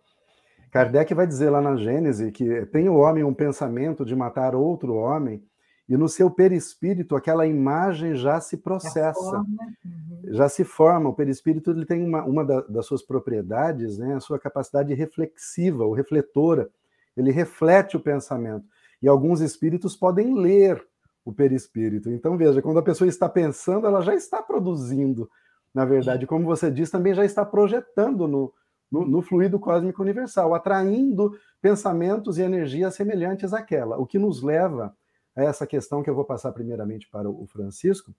[0.73, 4.95] Kardec vai dizer lá na Gênese que tem o homem um pensamento de matar outro
[4.95, 5.41] homem,
[5.89, 10.23] e no seu perispírito aquela imagem já se processa, uhum.
[10.29, 11.11] já se forma.
[11.11, 15.85] O perispírito ele tem uma, uma da, das suas propriedades, né, a sua capacidade reflexiva,
[15.85, 16.71] ou refletora.
[17.15, 18.65] Ele reflete o pensamento.
[19.03, 20.83] E alguns espíritos podem ler
[21.23, 22.11] o perispírito.
[22.11, 25.29] Então, veja, quando a pessoa está pensando, ela já está produzindo,
[25.75, 28.53] na verdade, como você diz, também já está projetando no,
[28.91, 34.95] no, no, fluido cósmico universal, atraindo pensamentos e energias semelhantes àquela, o que nos leva
[35.37, 38.15] a essa questão que eu vou passar primeiramente para o Francisco.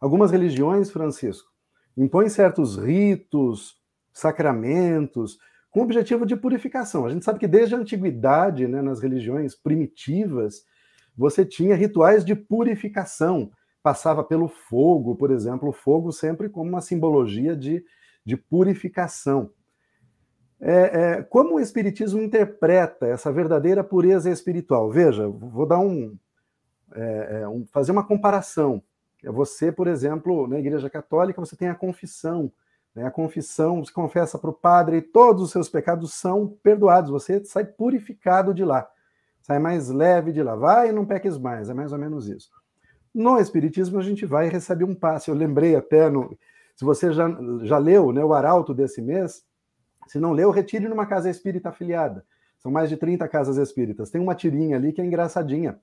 [0.00, 1.50] Algumas religiões, Francisco,
[1.96, 3.78] impõem certos ritos,
[4.12, 5.38] sacramentos,
[5.70, 7.04] com o objetivo de purificação.
[7.04, 10.64] A gente sabe que desde a antiguidade, né, nas religiões primitivas,
[11.16, 13.50] você tinha rituais de purificação.
[13.82, 17.84] Passava pelo fogo, por exemplo, o fogo sempre como uma simbologia de,
[18.24, 19.50] de purificação.
[20.66, 24.90] É, é, como o Espiritismo interpreta essa verdadeira pureza espiritual?
[24.90, 26.16] Veja, vou dar um,
[26.94, 28.82] é, é um fazer uma comparação.
[29.22, 32.50] Você, por exemplo, na Igreja Católica, você tem a confissão
[32.94, 33.04] né?
[33.04, 37.10] A confissão, se confessa para o padre e todos os seus pecados são perdoados.
[37.10, 38.88] Você sai purificado de lá,
[39.42, 40.54] sai mais leve de lá.
[40.54, 42.50] Vai e não peques mais, é mais ou menos isso.
[43.12, 45.30] No Espiritismo, a gente vai e recebe um passe.
[45.30, 46.36] Eu lembrei até, no,
[46.76, 47.28] se você já,
[47.62, 49.44] já leu né, o Arauto desse mês,
[50.06, 52.24] se não leu, retire numa casa espírita afiliada.
[52.58, 54.10] São mais de 30 casas espíritas.
[54.10, 55.78] Tem uma tirinha ali que é engraçadinha.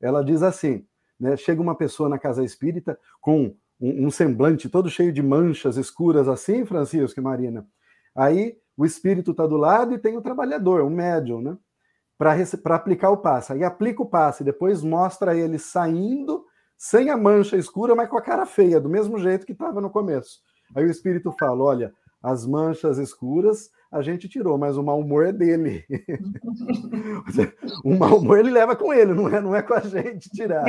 [0.00, 0.84] Ela diz assim:
[1.18, 5.76] né, chega uma pessoa na casa espírita com um, um semblante todo cheio de manchas
[5.76, 7.66] escuras assim, Francisco e Marina.
[8.14, 11.56] Aí o espírito está do lado e tem o trabalhador, o médium, né?
[12.16, 13.52] Para aplicar o passe.
[13.52, 16.44] Aí aplica o passe, depois mostra ele saindo
[16.76, 19.90] sem a mancha escura, mas com a cara feia, do mesmo jeito que estava no
[19.90, 20.40] começo.
[20.74, 21.92] Aí o espírito fala: olha,
[22.24, 25.84] as manchas escuras a gente tirou, mas o mau humor é dele.
[27.84, 30.64] o mau humor ele leva com ele, não é, não é com a gente tirar.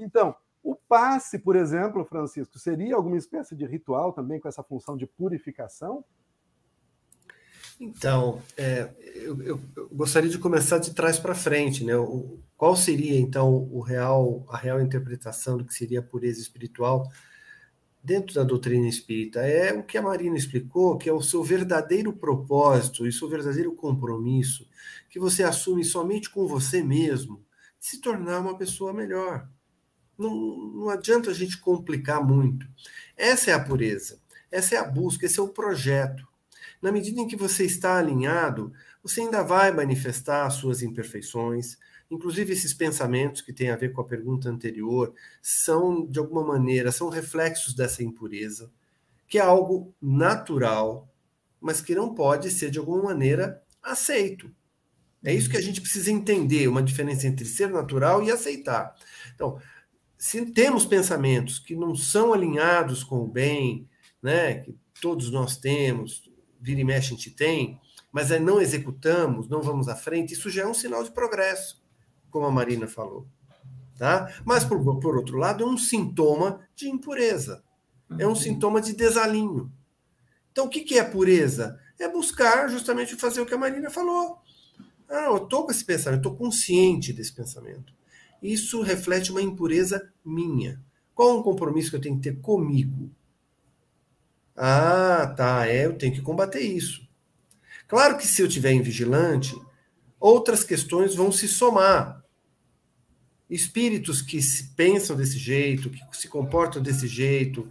[0.00, 4.96] Então, o passe, por exemplo, Francisco, seria alguma espécie de ritual também com essa função
[4.96, 6.04] de purificação?
[7.80, 9.60] Então, é, eu, eu,
[9.92, 11.96] gostaria de começar de trás para frente, né?
[11.96, 17.08] O, qual seria então o real, a real interpretação do que seria a pureza espiritual
[18.02, 19.40] dentro da doutrina espírita?
[19.40, 23.72] É o que a Marina explicou, que é o seu verdadeiro propósito e seu verdadeiro
[23.74, 24.68] compromisso,
[25.08, 27.44] que você assume somente com você mesmo,
[27.78, 29.48] de se tornar uma pessoa melhor
[30.20, 30.36] não,
[30.74, 32.66] não adianta a gente complicar muito.
[33.16, 34.20] Essa é a pureza,
[34.50, 36.28] essa é a busca, esse é o projeto.
[36.82, 38.72] Na medida em que você está alinhado,
[39.02, 41.78] você ainda vai manifestar as suas imperfeições,
[42.10, 46.90] inclusive esses pensamentos que têm a ver com a pergunta anterior, são, de alguma maneira,
[46.90, 48.70] são reflexos dessa impureza,
[49.28, 51.08] que é algo natural,
[51.60, 54.50] mas que não pode ser, de alguma maneira, aceito.
[55.22, 58.94] É isso que a gente precisa entender, uma diferença entre ser natural e aceitar.
[59.34, 59.60] Então,
[60.16, 63.88] se temos pensamentos que não são alinhados com o bem,
[64.22, 66.30] né, que todos nós temos,
[66.60, 67.80] vira e mexe a gente tem,
[68.12, 71.79] mas aí não executamos, não vamos à frente, isso já é um sinal de progresso,
[72.30, 73.26] como a Marina falou.
[73.98, 74.32] Tá?
[74.44, 77.62] Mas, por, por outro lado, é um sintoma de impureza,
[78.18, 78.34] é um uhum.
[78.34, 79.70] sintoma de desalinho.
[80.50, 81.78] Então, o que, que é pureza?
[81.98, 84.38] É buscar justamente fazer o que a Marina falou.
[85.08, 87.92] Ah, eu estou com esse pensamento, estou consciente desse pensamento.
[88.42, 90.80] Isso reflete uma impureza minha.
[91.14, 93.10] Qual é um compromisso que eu tenho que ter comigo?
[94.56, 97.06] Ah, tá, é, eu tenho que combater isso.
[97.86, 99.54] Claro que se eu tiver em vigilante,
[100.18, 102.19] outras questões vão se somar.
[103.50, 107.70] Espíritos que se pensam desse jeito, que se comportam desse jeito,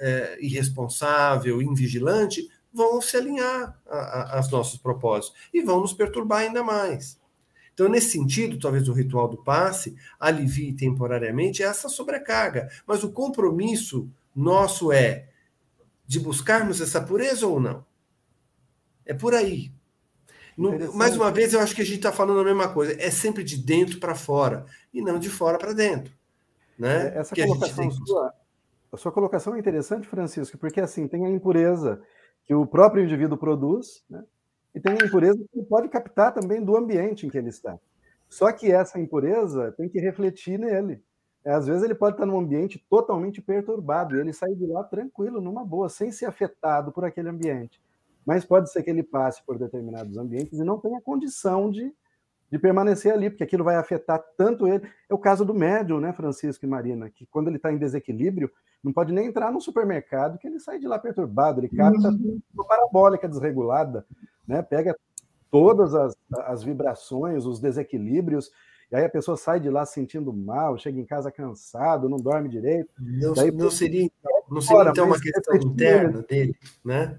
[0.00, 3.80] é, irresponsável, invigilante, vão se alinhar
[4.30, 7.18] aos nossos propósitos e vão nos perturbar ainda mais.
[7.72, 14.10] Então, nesse sentido, talvez o ritual do passe alivie temporariamente essa sobrecarga, mas o compromisso
[14.34, 15.28] nosso é
[16.06, 17.86] de buscarmos essa pureza ou não.
[19.06, 19.72] É por aí.
[20.58, 23.00] No, mais uma vez, eu acho que a gente está falando a mesma coisa.
[23.00, 26.12] É sempre de dentro para fora e não de fora para dentro.
[26.76, 27.14] Né?
[27.14, 28.34] É, essa colocação a sua,
[28.92, 32.02] a sua colocação é interessante, Francisco, porque assim tem a impureza
[32.44, 34.24] que o próprio indivíduo produz, né?
[34.74, 37.78] e tem a impureza que pode captar também do ambiente em que ele está.
[38.28, 41.00] Só que essa impureza tem que refletir nele.
[41.44, 45.40] Às vezes ele pode estar num ambiente totalmente perturbado e ele sai de lá tranquilo,
[45.40, 47.80] numa boa, sem ser afetado por aquele ambiente
[48.28, 51.90] mas pode ser que ele passe por determinados ambientes e não tenha condição de,
[52.52, 54.86] de permanecer ali, porque aquilo vai afetar tanto ele.
[55.08, 58.50] É o caso do médium, né, Francisco e Marina, que quando ele está em desequilíbrio,
[58.84, 62.38] não pode nem entrar no supermercado, que ele sai de lá perturbado, ele capta uhum.
[62.52, 64.04] uma parabólica desregulada,
[64.46, 64.94] né, pega
[65.50, 68.50] todas as, as vibrações, os desequilíbrios,
[68.92, 72.50] e aí a pessoa sai de lá sentindo mal, chega em casa cansado, não dorme
[72.50, 72.92] direito.
[72.98, 74.10] Não, daí, não seria,
[74.50, 76.54] não seria então uma questão interna dele,
[76.84, 77.18] né?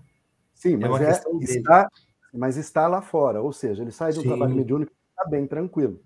[0.60, 1.90] Sim, é mas, é é, está,
[2.34, 4.28] mas está lá fora, ou seja, ele sai do Sim.
[4.28, 6.02] trabalho mediúnico e está bem tranquilo.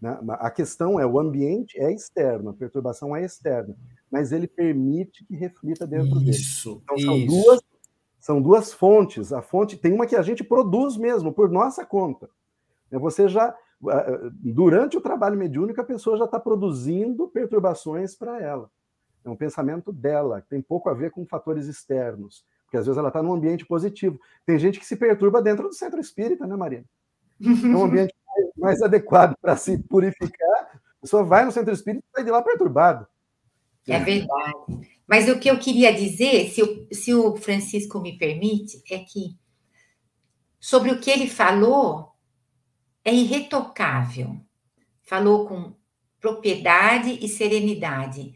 [0.00, 0.18] Né?
[0.30, 3.76] A questão é, o ambiente é externo, a perturbação é externa,
[4.10, 6.82] mas ele permite que reflita dentro isso, dele.
[6.82, 7.60] Então, são duas,
[8.18, 9.32] são duas fontes.
[9.32, 12.28] A fonte tem uma que a gente produz mesmo, por nossa conta.
[12.90, 12.98] Né?
[12.98, 13.56] Você já,
[14.32, 18.68] durante o trabalho mediúnico, a pessoa já está produzindo perturbações para ela.
[19.24, 22.44] É um pensamento dela, que tem pouco a ver com fatores externos.
[22.72, 24.18] Porque às vezes ela está num ambiente positivo.
[24.46, 26.86] Tem gente que se perturba dentro do centro espírita, né, Marina?
[27.38, 28.14] É um ambiente
[28.56, 30.80] mais adequado para se purificar.
[30.96, 33.06] A pessoa vai no centro espírita e sai de lá perturbado.
[33.86, 34.88] É verdade.
[35.06, 39.36] Mas o que eu queria dizer, se o, se o Francisco me permite, é que
[40.58, 42.12] sobre o que ele falou
[43.04, 44.40] é irretocável.
[45.02, 45.74] Falou com
[46.18, 48.32] propriedade e serenidade.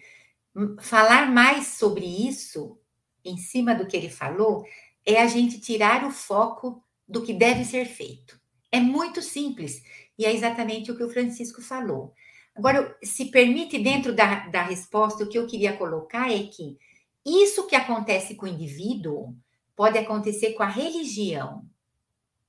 [0.79, 2.79] Falar mais sobre isso
[3.27, 4.65] em cima do que ele falou,
[5.05, 8.41] é a gente tirar o foco do que deve ser feito.
[8.73, 9.83] É muito simples
[10.19, 12.13] e é exatamente o que o Francisco falou.
[12.55, 16.79] Agora, se permite, dentro da, da resposta, o que eu queria colocar é que
[17.25, 19.37] isso que acontece com o indivíduo
[19.75, 21.65] pode acontecer com a religião,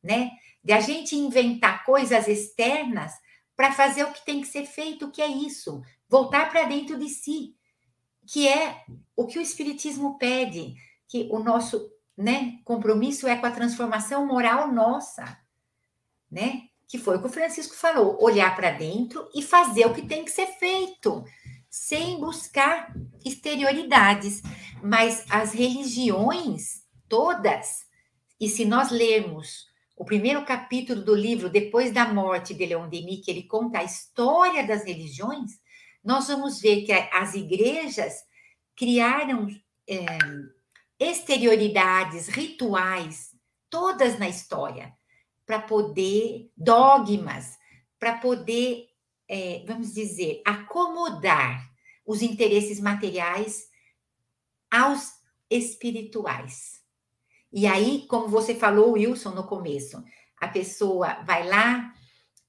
[0.01, 0.32] né?
[0.63, 3.11] De a gente inventar coisas externas
[3.55, 7.09] para fazer o que tem que ser feito, que é isso, voltar para dentro de
[7.09, 7.57] si
[8.28, 8.84] que é
[9.15, 10.75] o que o Espiritismo pede,
[11.07, 15.39] que o nosso né, compromisso é com a transformação moral nossa,
[16.30, 16.63] né?
[16.88, 20.25] Que foi o que o Francisco falou, olhar para dentro e fazer o que tem
[20.25, 21.23] que ser feito,
[21.69, 24.41] sem buscar exterioridades.
[24.84, 27.86] Mas as religiões todas,
[28.39, 33.23] e se nós lermos o primeiro capítulo do livro, Depois da Morte de Leon Denis,
[33.23, 35.59] que ele conta a história das religiões,
[36.08, 38.24] nós vamos ver que as igrejas
[38.78, 39.45] criaram
[39.86, 40.05] é,
[40.97, 43.36] exterioridades, rituais,
[43.70, 44.93] todas na história,
[45.45, 47.58] para poder, dogmas,
[47.99, 48.88] para poder,
[49.28, 51.70] é, vamos dizer, acomodar
[52.05, 53.68] os interesses materiais
[54.72, 55.12] aos
[55.49, 56.82] espirituais.
[57.51, 60.01] E aí, como você falou, Wilson, no começo,
[60.39, 61.93] a pessoa vai lá,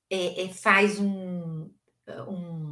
[0.08, 1.68] é, é, faz um,
[2.28, 2.67] um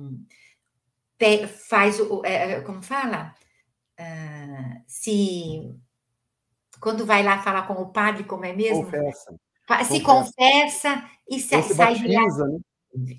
[1.69, 2.25] faz o.
[2.25, 3.35] É, é, como fala?
[3.99, 5.75] Uh, se
[6.81, 8.85] quando vai lá falar com o padre, como é mesmo?
[8.85, 9.35] Confessa.
[9.85, 12.59] Se confessa, confessa e se, se sai batiza, né?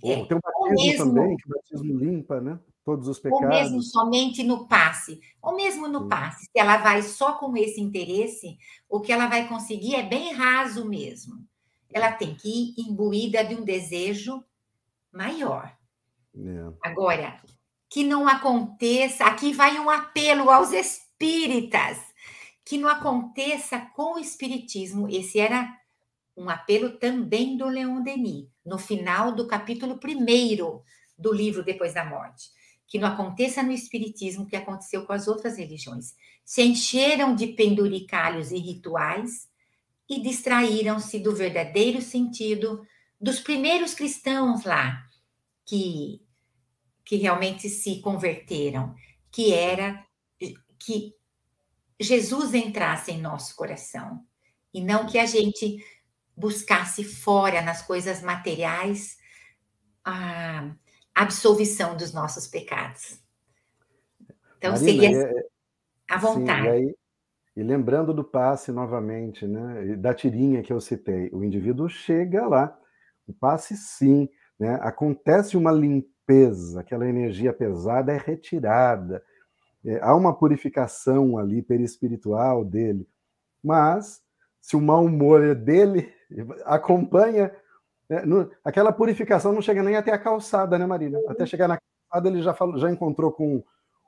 [0.03, 2.59] É, Tem um batismo mesmo, também, que o batismo limpa, né?
[2.83, 3.43] Todos os pecados.
[3.43, 5.19] Ou mesmo somente no passe.
[5.41, 6.09] Ou mesmo no Sim.
[6.09, 6.45] passe.
[6.45, 8.57] Se ela vai só com esse interesse,
[8.89, 11.35] o que ela vai conseguir é bem raso mesmo.
[11.93, 14.43] Ela tem que ir imbuída de um desejo
[15.11, 15.75] maior.
[16.35, 16.73] É.
[16.83, 17.39] Agora,
[17.89, 21.97] que não aconteça, aqui vai um apelo aos espíritas,
[22.65, 25.07] que não aconteça com o espiritismo.
[25.09, 25.67] Esse era
[26.35, 30.83] um apelo também do Leon Denis, no final do capítulo primeiro
[31.17, 32.49] do livro Depois da Morte.
[32.85, 36.15] Que não aconteça no Espiritismo o que aconteceu com as outras religiões.
[36.45, 39.49] Se encheram de penduricalhos e rituais
[40.09, 42.85] e distraíram-se do verdadeiro sentido
[43.19, 45.03] dos primeiros cristãos lá,
[45.65, 46.21] que,
[47.07, 48.93] que realmente se converteram,
[49.31, 50.05] que era
[50.77, 51.15] que
[51.97, 54.25] Jesus entrasse em nosso coração
[54.73, 55.77] e não que a gente
[56.35, 59.17] buscasse fora nas coisas materiais
[60.03, 60.69] a
[61.15, 63.23] absolvição dos nossos pecados.
[64.57, 65.45] Então Marina, seria é,
[66.09, 66.61] à vontade.
[66.61, 66.95] Sim, e, aí,
[67.55, 72.77] e, lembrando do passe novamente, né, da tirinha que eu citei, o indivíduo chega lá,
[73.25, 74.29] o passe sim,
[74.59, 76.16] né, acontece uma limpeza,
[76.77, 79.23] aquela energia pesada é retirada,
[79.85, 83.07] é, há uma purificação ali perispiritual dele,
[83.63, 84.21] mas
[84.59, 86.11] se o mau humor é dele,
[86.65, 87.55] acompanha.
[88.09, 88.25] Né?
[88.25, 91.19] No, aquela purificação não chega nem até a calçada, né, Marina?
[91.29, 93.63] Até chegar na calçada, ele já, falou, já encontrou com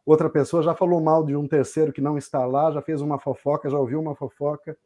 [0.06, 3.20] outra pessoa, já falou mal de um terceiro que não está lá, já fez uma
[3.20, 4.78] fofoca, já ouviu uma fofoca,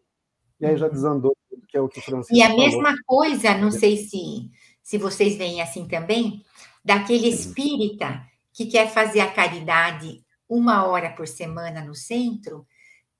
[0.59, 0.91] e aí já uhum.
[0.91, 2.63] desandou, que é o que o Francisco E a falou.
[2.63, 4.51] mesma coisa, não sei se,
[4.83, 6.43] se vocês veem assim também,
[6.83, 12.67] daquele espírita que quer fazer a caridade uma hora por semana no centro,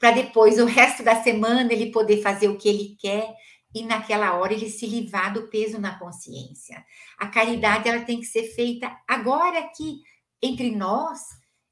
[0.04, 3.34] para depois, o resto da semana, ele poder fazer o que ele quer
[3.74, 6.84] e naquela hora ele se livrar do peso na consciência.
[7.18, 10.02] A caridade ela tem que ser feita agora aqui
[10.42, 11.22] entre nós,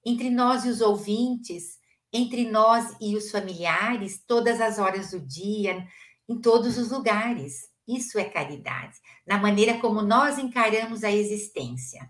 [0.05, 1.77] entre nós e os ouvintes,
[2.13, 5.85] entre nós e os familiares, todas as horas do dia,
[6.27, 7.70] em todos os lugares.
[7.91, 8.95] Isso é caridade,
[9.27, 12.09] na maneira como nós encaramos a existência.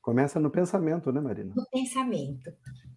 [0.00, 1.52] Começa no pensamento, né, Marina?
[1.54, 2.52] No pensamento.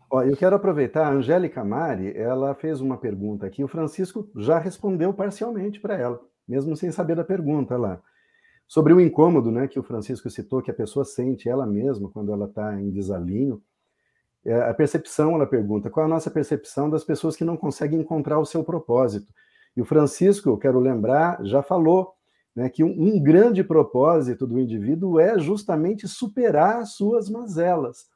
[0.10, 4.58] Ó, eu quero aproveitar, a Angélica Mari, ela fez uma pergunta aqui, o Francisco já
[4.58, 8.02] respondeu parcialmente para ela, mesmo sem saber da pergunta lá.
[8.68, 12.34] Sobre o incômodo né, que o Francisco citou, que a pessoa sente ela mesma quando
[12.34, 13.62] ela está em desalinho.
[14.44, 18.40] É, a percepção, ela pergunta, qual a nossa percepção das pessoas que não conseguem encontrar
[18.40, 19.32] o seu propósito?
[19.78, 22.15] E o Francisco, eu quero lembrar, já falou
[22.56, 28.08] né, que um, um grande propósito do indivíduo é justamente superar as suas mazelas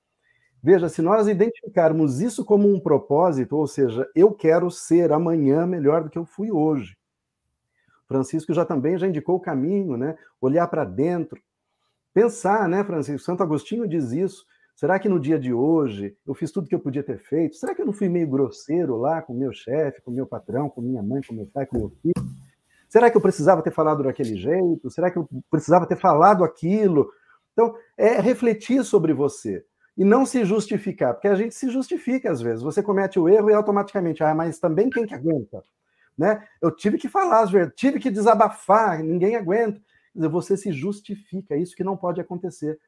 [0.61, 6.03] Veja, se nós identificarmos isso como um propósito, ou seja, eu quero ser amanhã melhor
[6.03, 6.97] do que eu fui hoje.
[8.07, 10.17] Francisco já também já indicou o caminho, né?
[10.41, 11.41] Olhar para dentro,
[12.13, 13.25] pensar, né, Francisco?
[13.25, 14.45] Santo Agostinho diz isso.
[14.75, 17.55] Será que no dia de hoje eu fiz tudo que eu podia ter feito?
[17.55, 20.81] Será que eu não fui meio grosseiro lá com meu chefe, com meu patrão, com
[20.81, 22.13] minha mãe, com meu pai, com meu filho?
[22.89, 24.89] Será que eu precisava ter falado daquele jeito?
[24.89, 27.09] Será que eu precisava ter falado aquilo?
[27.53, 29.63] Então, é refletir sobre você
[29.95, 32.63] e não se justificar, porque a gente se justifica às vezes.
[32.63, 35.61] Você comete o erro e automaticamente, ah, mas também quem que aguenta?
[36.17, 36.43] Né?
[36.61, 39.79] Eu tive que falar tive que desabafar, ninguém aguenta.
[40.16, 42.79] você se justifica, é isso que não pode acontecer.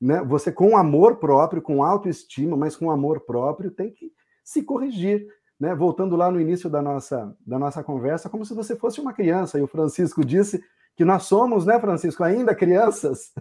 [0.00, 0.22] Né?
[0.24, 4.12] Você, com amor próprio, com autoestima, mas com amor próprio, tem que
[4.44, 5.26] se corrigir.
[5.58, 5.74] Né?
[5.74, 9.58] Voltando lá no início da nossa, da nossa conversa, como se você fosse uma criança,
[9.58, 10.62] e o Francisco disse
[10.96, 13.32] que nós somos, né, Francisco, ainda crianças,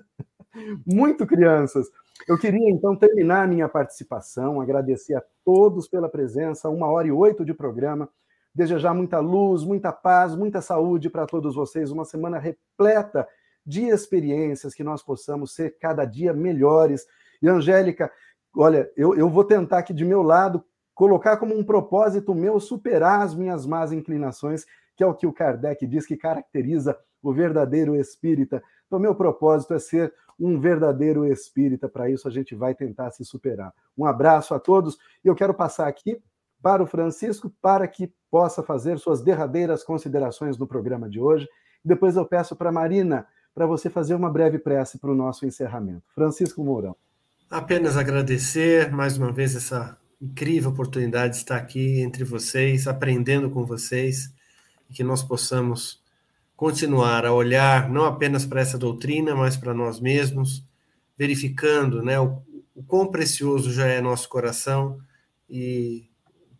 [0.86, 1.88] muito crianças.
[2.28, 7.12] Eu queria então terminar a minha participação, agradecer a todos pela presença, uma hora e
[7.12, 8.10] oito de programa,
[8.54, 13.28] desejar muita luz, muita paz, muita saúde para todos vocês, uma semana repleta
[13.66, 17.06] de experiências, que nós possamos ser cada dia melhores.
[17.42, 18.12] E, Angélica,
[18.56, 20.64] olha, eu, eu vou tentar aqui de meu lado
[20.96, 24.66] colocar como um propósito meu superar as minhas más inclinações,
[24.96, 28.64] que é o que o Kardec diz que caracteriza o verdadeiro espírita.
[28.88, 31.90] Então, meu propósito é ser um verdadeiro espírita.
[31.90, 33.74] Para isso, a gente vai tentar se superar.
[33.98, 34.98] Um abraço a todos.
[35.24, 36.22] E eu quero passar aqui
[36.62, 41.48] para o Francisco para que possa fazer suas derradeiras considerações no programa de hoje.
[41.84, 45.46] Depois eu peço para a Marina para você fazer uma breve prece para o nosso
[45.46, 46.04] encerramento.
[46.14, 46.96] Francisco Mourão.
[47.50, 53.66] Apenas agradecer mais uma vez essa incrível oportunidade de estar aqui entre vocês, aprendendo com
[53.66, 54.34] vocês,
[54.90, 56.02] e que nós possamos
[56.56, 60.64] continuar a olhar não apenas para essa doutrina, mas para nós mesmos,
[61.18, 62.42] verificando né, o,
[62.76, 65.00] o quão precioso já é nosso coração
[65.50, 66.10] e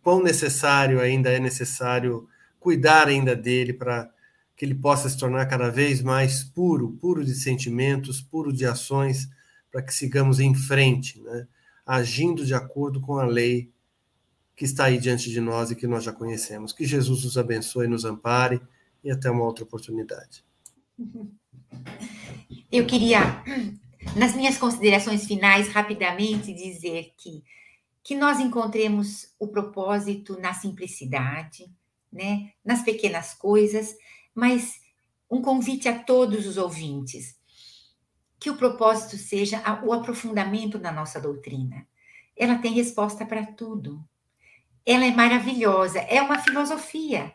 [0.02, 2.28] quão necessário ainda é necessário
[2.60, 4.10] cuidar ainda dele para
[4.56, 9.28] que ele possa se tornar cada vez mais puro, puro de sentimentos, puro de ações,
[9.70, 11.46] para que sigamos em frente, né?
[11.86, 13.70] Agindo de acordo com a lei
[14.56, 16.72] que está aí diante de nós e que nós já conhecemos.
[16.72, 18.60] Que Jesus nos abençoe, nos ampare
[19.04, 20.44] e até uma outra oportunidade.
[22.72, 23.20] Eu queria,
[24.16, 27.44] nas minhas considerações finais, rapidamente dizer que
[28.06, 31.68] que nós encontremos o propósito na simplicidade,
[32.12, 33.96] né, nas pequenas coisas,
[34.32, 34.80] mas
[35.28, 37.36] um convite a todos os ouvintes
[38.46, 41.84] que o propósito seja o aprofundamento da nossa doutrina.
[42.36, 44.08] Ela tem resposta para tudo.
[44.86, 47.34] Ela é maravilhosa, é uma filosofia.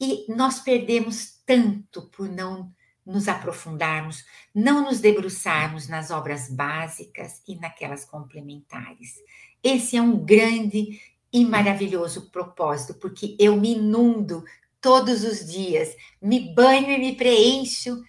[0.00, 2.72] E nós perdemos tanto por não
[3.04, 4.24] nos aprofundarmos,
[4.54, 9.16] não nos debruçarmos nas obras básicas e naquelas complementares.
[9.60, 11.00] Esse é um grande
[11.32, 14.44] e maravilhoso propósito, porque eu me inundo
[14.80, 18.00] todos os dias, me banho e me preencho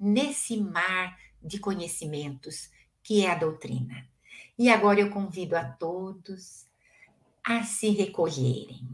[0.00, 2.70] nesse mar de conhecimentos
[3.02, 4.08] que é a doutrina.
[4.58, 6.66] E agora eu convido a todos
[7.44, 8.88] a se recolherem.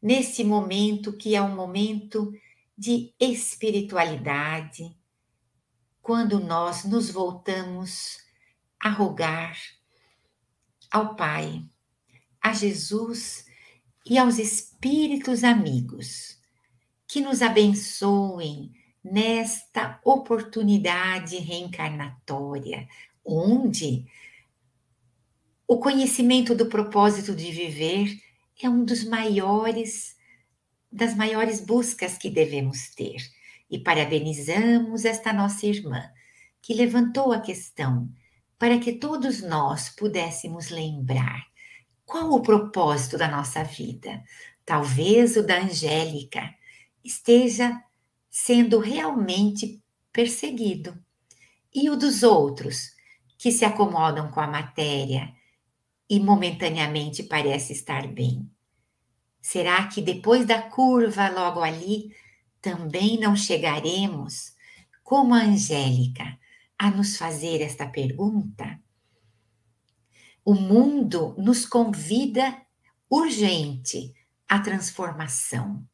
[0.00, 2.32] Nesse momento que é um momento
[2.76, 4.96] de espiritualidade,
[6.00, 8.18] quando nós nos voltamos
[8.80, 9.58] a rogar
[10.90, 11.62] ao Pai,
[12.40, 13.44] a Jesus
[14.06, 16.38] e aos espíritos amigos
[17.06, 22.88] que nos abençoem nesta oportunidade reencarnatória,
[23.24, 24.06] onde
[25.66, 28.18] o conhecimento do propósito de viver
[28.60, 30.16] é um dos maiores
[30.90, 33.18] das maiores buscas que devemos ter.
[33.70, 36.02] E parabenizamos esta nossa irmã
[36.62, 38.08] que levantou a questão
[38.58, 41.46] para que todos nós pudéssemos lembrar
[42.06, 44.22] qual o propósito da nossa vida.
[44.64, 46.54] Talvez o da Angélica
[47.04, 47.78] esteja
[48.40, 49.82] sendo realmente
[50.12, 50.96] perseguido.
[51.74, 52.94] E o dos outros,
[53.36, 55.34] que se acomodam com a matéria
[56.08, 58.48] e momentaneamente parece estar bem.
[59.42, 62.14] Será que depois da curva, logo ali,
[62.62, 64.54] também não chegaremos,
[65.02, 66.38] como a Angélica,
[66.78, 68.80] a nos fazer esta pergunta?
[70.44, 72.56] O mundo nos convida
[73.10, 74.14] urgente
[74.48, 75.84] à transformação,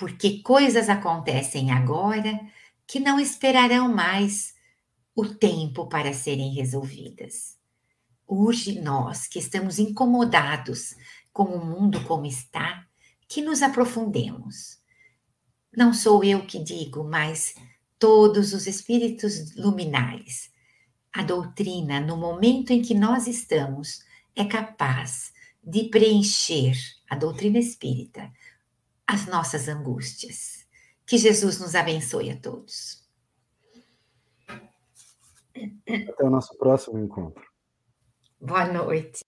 [0.00, 2.40] porque coisas acontecem agora
[2.86, 4.54] que não esperarão mais
[5.14, 7.58] o tempo para serem resolvidas.
[8.26, 10.94] Urge nós que estamos incomodados
[11.30, 12.86] com o mundo como está,
[13.28, 14.78] que nos aprofundemos.
[15.76, 17.54] Não sou eu que digo, mas
[17.98, 20.50] todos os espíritos luminares.
[21.12, 24.02] A doutrina, no momento em que nós estamos,
[24.34, 25.30] é capaz
[25.62, 26.72] de preencher
[27.06, 28.32] a doutrina espírita,
[29.10, 30.64] as nossas angústias.
[31.04, 33.04] Que Jesus nos abençoe a todos.
[35.56, 37.44] Até o nosso próximo encontro.
[38.40, 39.24] Boa noite.